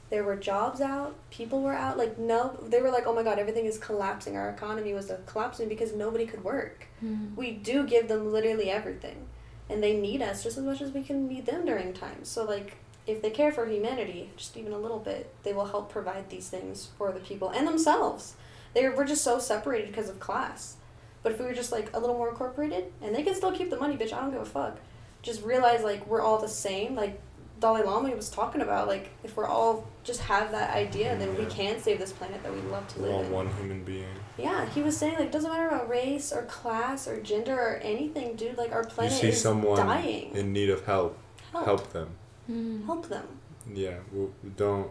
[0.09, 1.97] There were jobs out, people were out.
[1.97, 4.35] Like no, they were like, oh my god, everything is collapsing.
[4.35, 6.87] Our economy was uh, collapsing because nobody could work.
[7.03, 7.35] Mm.
[7.35, 9.27] We do give them literally everything,
[9.69, 12.29] and they need us just as much as we can need them during times.
[12.29, 12.77] So like.
[13.09, 16.47] If they care for humanity, just even a little bit, they will help provide these
[16.49, 18.35] things for the people and themselves.
[18.73, 20.75] They we're just so separated because of class.
[21.23, 23.69] But if we were just like a little more incorporated, and they can still keep
[23.69, 24.77] the money, bitch, I don't give a fuck.
[25.21, 26.95] Just realize like we're all the same.
[26.95, 27.19] Like
[27.59, 31.45] Dalai Lama was talking about, like if we're all just have that idea, then we
[31.47, 33.31] can save this planet that we love to We're live all in.
[33.31, 34.05] one human being.
[34.37, 37.75] Yeah, he was saying like it doesn't matter about race or class or gender or
[37.83, 38.57] anything, dude.
[38.57, 40.33] Like our You planet see is someone dying.
[40.35, 41.17] in need of help,
[41.51, 41.65] help.
[41.65, 42.11] help them.
[42.49, 42.85] Mm.
[42.85, 43.25] Help them.
[43.73, 44.89] Yeah, we we don't.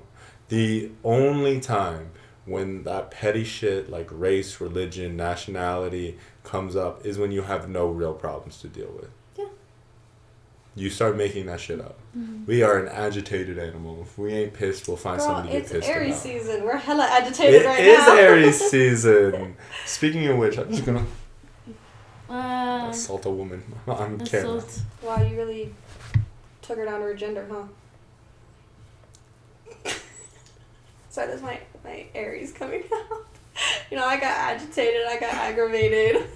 [0.49, 2.11] The only time
[2.45, 7.89] when that petty shit like race, religion, nationality comes up is when you have no
[7.89, 9.11] real problems to deal with.
[9.37, 9.45] Yeah.
[10.75, 11.99] You start making that shit up.
[12.17, 12.47] Mm.
[12.47, 14.01] We are an agitated animal.
[14.03, 16.23] If we ain't pissed, we'll find Girl, something to get it's pissed Aries about.
[16.23, 16.65] season.
[16.65, 18.17] We're hella agitated It right is now.
[18.27, 19.57] Aries season.
[19.85, 21.05] Speaking of which, I'm just gonna
[22.31, 24.57] Uh, assault a woman on camera.
[24.57, 24.81] assault.
[25.03, 25.75] wow, you really
[26.69, 27.65] took her down to her gender, huh?
[31.09, 33.27] Sorry, that's my my Aries coming out.
[33.91, 35.07] You know, I got agitated.
[35.09, 36.27] I got aggravated.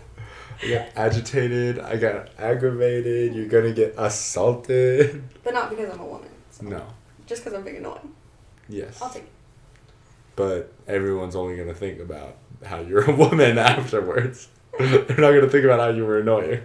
[0.63, 1.79] I got agitated.
[1.79, 3.35] I got aggravated.
[3.35, 5.23] You're gonna get assaulted.
[5.45, 6.31] But not because I'm a woman.
[6.51, 6.65] So.
[6.65, 6.87] No.
[7.27, 8.15] Just because I'm big and annoying.
[8.71, 9.03] Yes.
[9.03, 9.29] I'll take it.
[10.35, 14.49] But everyone's only gonna think about how you're a woman afterwards.
[14.79, 16.63] They're not gonna think about how you were annoying.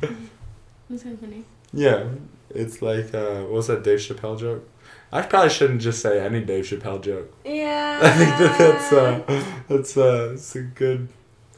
[0.00, 1.44] That's kind of funny.
[1.72, 2.04] Yeah,
[2.50, 4.68] it's like uh, what was that Dave Chappelle joke?
[5.10, 7.32] I probably shouldn't just say any Dave Chappelle joke.
[7.44, 7.98] Yeah.
[8.02, 11.08] I think that that's uh, that's uh, it's a good.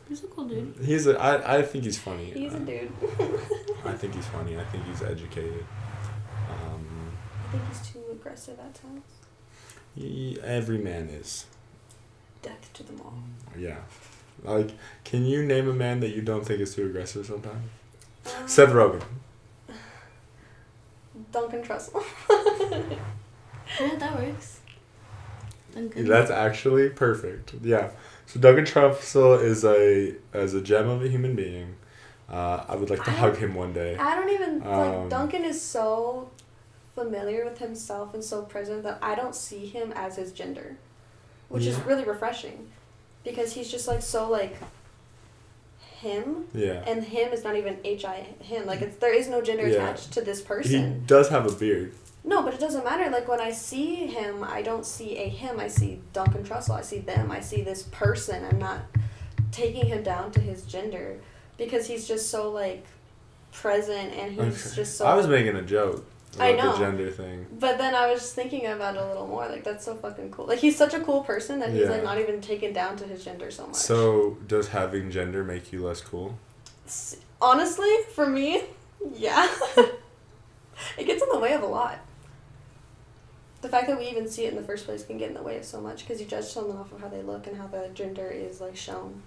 [0.08, 0.74] He's a cool dude.
[0.84, 2.26] He's a, I, I think he's funny.
[2.26, 2.92] He's a Uh, dude.
[3.84, 4.58] I think he's funny.
[4.58, 5.64] I think he's educated.
[6.50, 7.12] Um,
[7.48, 9.02] I think he's too aggressive at times.
[9.94, 11.46] he, every man is.
[12.42, 13.14] Death to them all.
[13.58, 13.78] Yeah.
[14.42, 14.72] Like,
[15.04, 17.66] can you name a man that you don't think is too aggressive sometimes?
[18.26, 19.02] Um, Seth Rogen.
[21.34, 22.02] Duncan Trussell.
[23.80, 24.60] Yeah, that works.
[25.74, 26.06] Duncan.
[26.06, 27.54] That's actually perfect.
[27.62, 27.90] Yeah.
[28.26, 31.74] So Duncan Trussell is a as a gem of a human being.
[32.28, 33.96] Uh, I would like to I- hug him one day.
[33.96, 36.30] I don't even Um, like Duncan is so
[36.94, 40.76] familiar with himself and so present that I don't see him as his gender,
[41.48, 42.68] which is really refreshing,
[43.24, 44.56] because he's just like so like
[46.04, 46.82] him, Yeah.
[46.86, 48.66] and him is not even H I him.
[48.66, 49.76] Like it's there is no gender Yeah.
[49.76, 50.70] attached to this person.
[51.00, 51.92] He does have a beard.
[52.26, 53.10] No, but it doesn't matter.
[53.10, 55.58] Like when I see him, I don't see a him.
[55.60, 56.76] I see Duncan Trussell.
[56.78, 57.30] I see them.
[57.30, 58.44] I see this person.
[58.50, 58.80] I'm not
[59.52, 61.18] taking him down to his gender
[61.58, 62.84] because he's just so like
[63.52, 64.76] present and he's Okay.
[64.76, 65.06] just so.
[65.06, 66.04] I was making a joke
[66.40, 66.78] I the know.
[66.78, 67.46] gender thing.
[67.58, 69.46] But then I was just thinking about it a little more.
[69.48, 70.46] Like that's so fucking cool.
[70.46, 71.90] Like he's such a cool person that he's Yeah.
[71.90, 73.76] like not even taken down to his gender so much.
[73.76, 76.38] So does having gender make you less cool?
[77.40, 78.62] Honestly, for me,
[79.14, 79.48] yeah,
[80.98, 81.98] it gets in the way of a lot.
[83.62, 85.42] The fact that we even see it in the first place can get in the
[85.42, 87.66] way of so much because you judge someone off of how they look and how
[87.66, 89.22] the gender is like shown.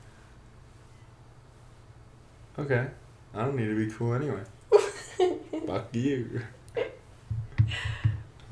[2.60, 2.88] Okay.
[3.34, 4.41] I don't need to be cool anyway.
[5.68, 6.41] Fuck you.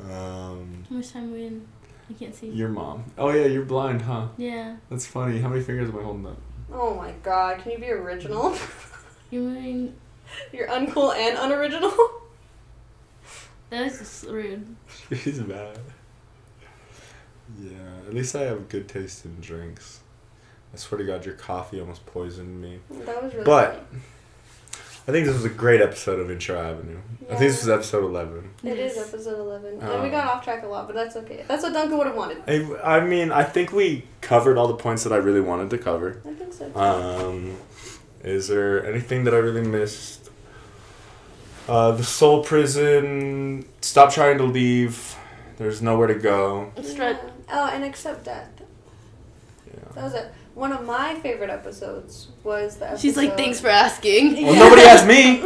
[0.01, 1.68] Um, How much time are we in?
[2.10, 2.49] I can't see.
[2.49, 3.03] your mom.
[3.18, 4.27] Oh yeah, you're blind, huh?
[4.38, 4.76] yeah.
[4.89, 5.39] That's funny.
[5.39, 6.38] How many fingers am I holding up?
[6.72, 8.56] Oh my god, can you be original?
[9.31, 9.95] You're moving.
[10.53, 11.91] You're uncool and unoriginal.
[13.72, 14.76] that is just rude.
[15.15, 15.80] She's bad.
[17.60, 17.72] Yeah,
[18.07, 20.02] at least I have good taste in drinks.
[20.73, 22.80] I swear to God, your coffee almost poisoned me.
[22.91, 23.45] that was really.
[23.45, 24.02] But- funny.
[25.07, 26.98] I think this was a great episode of Intro Avenue.
[27.26, 28.49] I think this was episode 11.
[28.64, 31.44] It is episode eleven, and we Um, got off track a lot, but that's okay.
[31.48, 32.38] That's what Duncan would have wanted.
[32.48, 35.77] I, I mean, I think we covered all the points that I really wanted to
[35.77, 36.22] cover.
[36.27, 36.69] I think so.
[36.69, 36.80] Too.
[36.80, 37.57] Um,
[38.23, 40.30] is there anything that I really missed?
[41.68, 43.65] Uh, the soul prison.
[43.82, 45.15] Stop trying to leave.
[45.57, 46.72] There's nowhere to go.
[46.84, 47.19] Strut.
[47.23, 47.32] Yeah.
[47.52, 48.49] Oh, and accept death.
[49.68, 49.80] Yeah.
[49.95, 50.32] That was it.
[50.56, 53.02] One of my favorite episodes was the episode.
[53.02, 54.41] She's like, thanks for asking.
[54.41, 55.44] Well, nobody asked me.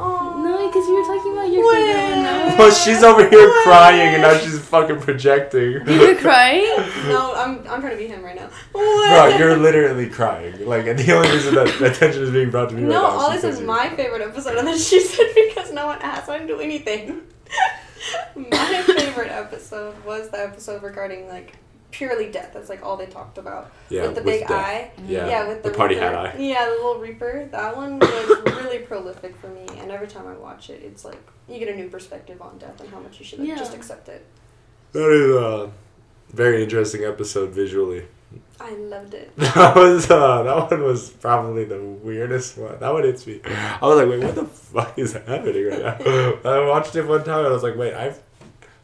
[0.00, 0.42] Oh.
[0.44, 2.22] No, because you were talking about your favorite one.
[2.24, 2.56] No.
[2.58, 5.86] Well, she's over here crying and now she's fucking projecting.
[5.88, 6.66] You were crying?
[7.06, 8.50] No, I'm I'm trying to be him right now.
[8.72, 10.66] Bro, you're literally crying.
[10.66, 13.18] Like, and the only reason that attention is being brought to me No, right now
[13.18, 16.38] all this is my favorite episode, and then she said because no one asked, I
[16.38, 17.22] didn't do anything.
[18.36, 21.54] my favorite episode was the episode regarding like
[21.90, 22.50] purely death.
[22.54, 23.70] That's like all they talked about.
[23.88, 24.50] Yeah, with the with big death.
[24.66, 24.90] eye.
[25.06, 26.06] Yeah, Yeah, with the, the party Reaper.
[26.06, 26.38] hat eye.
[26.38, 27.48] Yeah, the little Reaper.
[27.50, 31.18] That one was really prolific for me, and every time I watch it, it's like
[31.48, 33.56] you get a new perspective on death and how much you should like, Yeah.
[33.56, 34.24] just accept it.
[34.92, 35.70] That is a
[36.34, 38.04] very interesting episode visually.
[38.60, 39.32] I loved it.
[39.38, 42.78] That was uh, that one was probably the weirdest one.
[42.78, 43.40] That one hits me.
[43.46, 46.38] I was like, wait, what the fuck is happening right now?
[46.44, 48.14] I watched it one time and I was like, wait, I,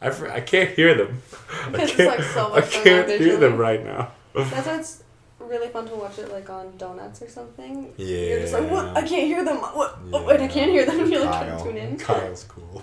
[0.05, 1.23] I, fr- I can't hear them.
[1.73, 3.37] I can't, like, so I much fun can't hear visually.
[3.37, 4.13] them right now.
[4.35, 5.03] That's why it's
[5.39, 7.93] really fun to watch it like on donuts or something.
[7.97, 8.17] Yeah.
[8.17, 8.97] You're just like, what?
[8.97, 9.57] I can't hear them.
[9.59, 9.99] What?
[10.13, 10.99] Oh, wait, I can't hear them.
[11.11, 11.97] You're like trying to tune in.
[11.97, 12.83] Kyle's cool.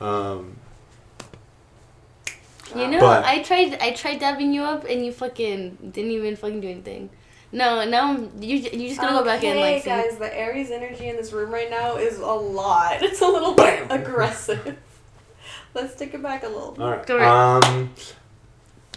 [0.00, 0.56] um,
[2.74, 6.36] You know, But- I tried I tried dabbing you up and you fucking didn't even
[6.36, 7.10] fucking do anything.
[7.52, 9.88] No, now I'm, you you just gonna go back in like see.
[9.88, 13.02] guys, the Aries energy in this room right now is a lot.
[13.02, 14.76] It's a little bit aggressive.
[15.76, 16.74] Let's take it back a little.
[16.80, 17.06] all right.
[17.06, 17.64] Go right.
[17.68, 17.92] Um,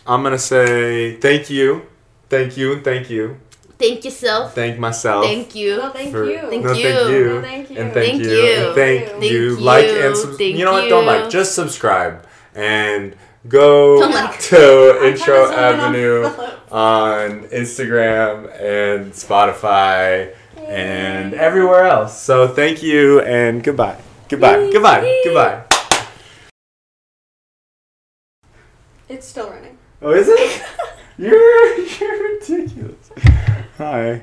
[0.07, 1.81] I'm gonna say thank you,
[2.29, 3.37] thank you, and thank you.
[3.77, 4.55] Thank yourself.
[4.55, 5.25] Thank myself.
[5.25, 5.77] Thank you.
[5.77, 6.39] No, thank for- you.
[6.49, 6.83] Thank no, you.
[6.93, 7.25] thank you.
[7.29, 7.77] No, thank you.
[7.77, 8.29] And thank, Thank you.
[8.31, 8.55] you.
[8.65, 9.29] And thank, Thank you.
[9.29, 9.59] you.
[9.59, 10.89] Like and sub- you know what?
[10.89, 11.29] Don't like.
[11.29, 12.25] Just subscribe
[12.55, 13.15] and
[13.47, 14.39] go like.
[14.51, 16.25] to Intro trying to zoom in on Avenue
[16.71, 20.33] on Instagram and Spotify
[20.67, 22.21] and everywhere else.
[22.21, 23.97] So thank you and goodbye.
[24.29, 24.69] Goodbye.
[24.71, 25.21] Goodbye.
[25.25, 25.63] Goodbye.
[29.09, 29.75] It's still running.
[30.03, 30.61] Oh, is it?
[31.17, 33.09] you're you're ridiculous.
[33.79, 34.21] Hi.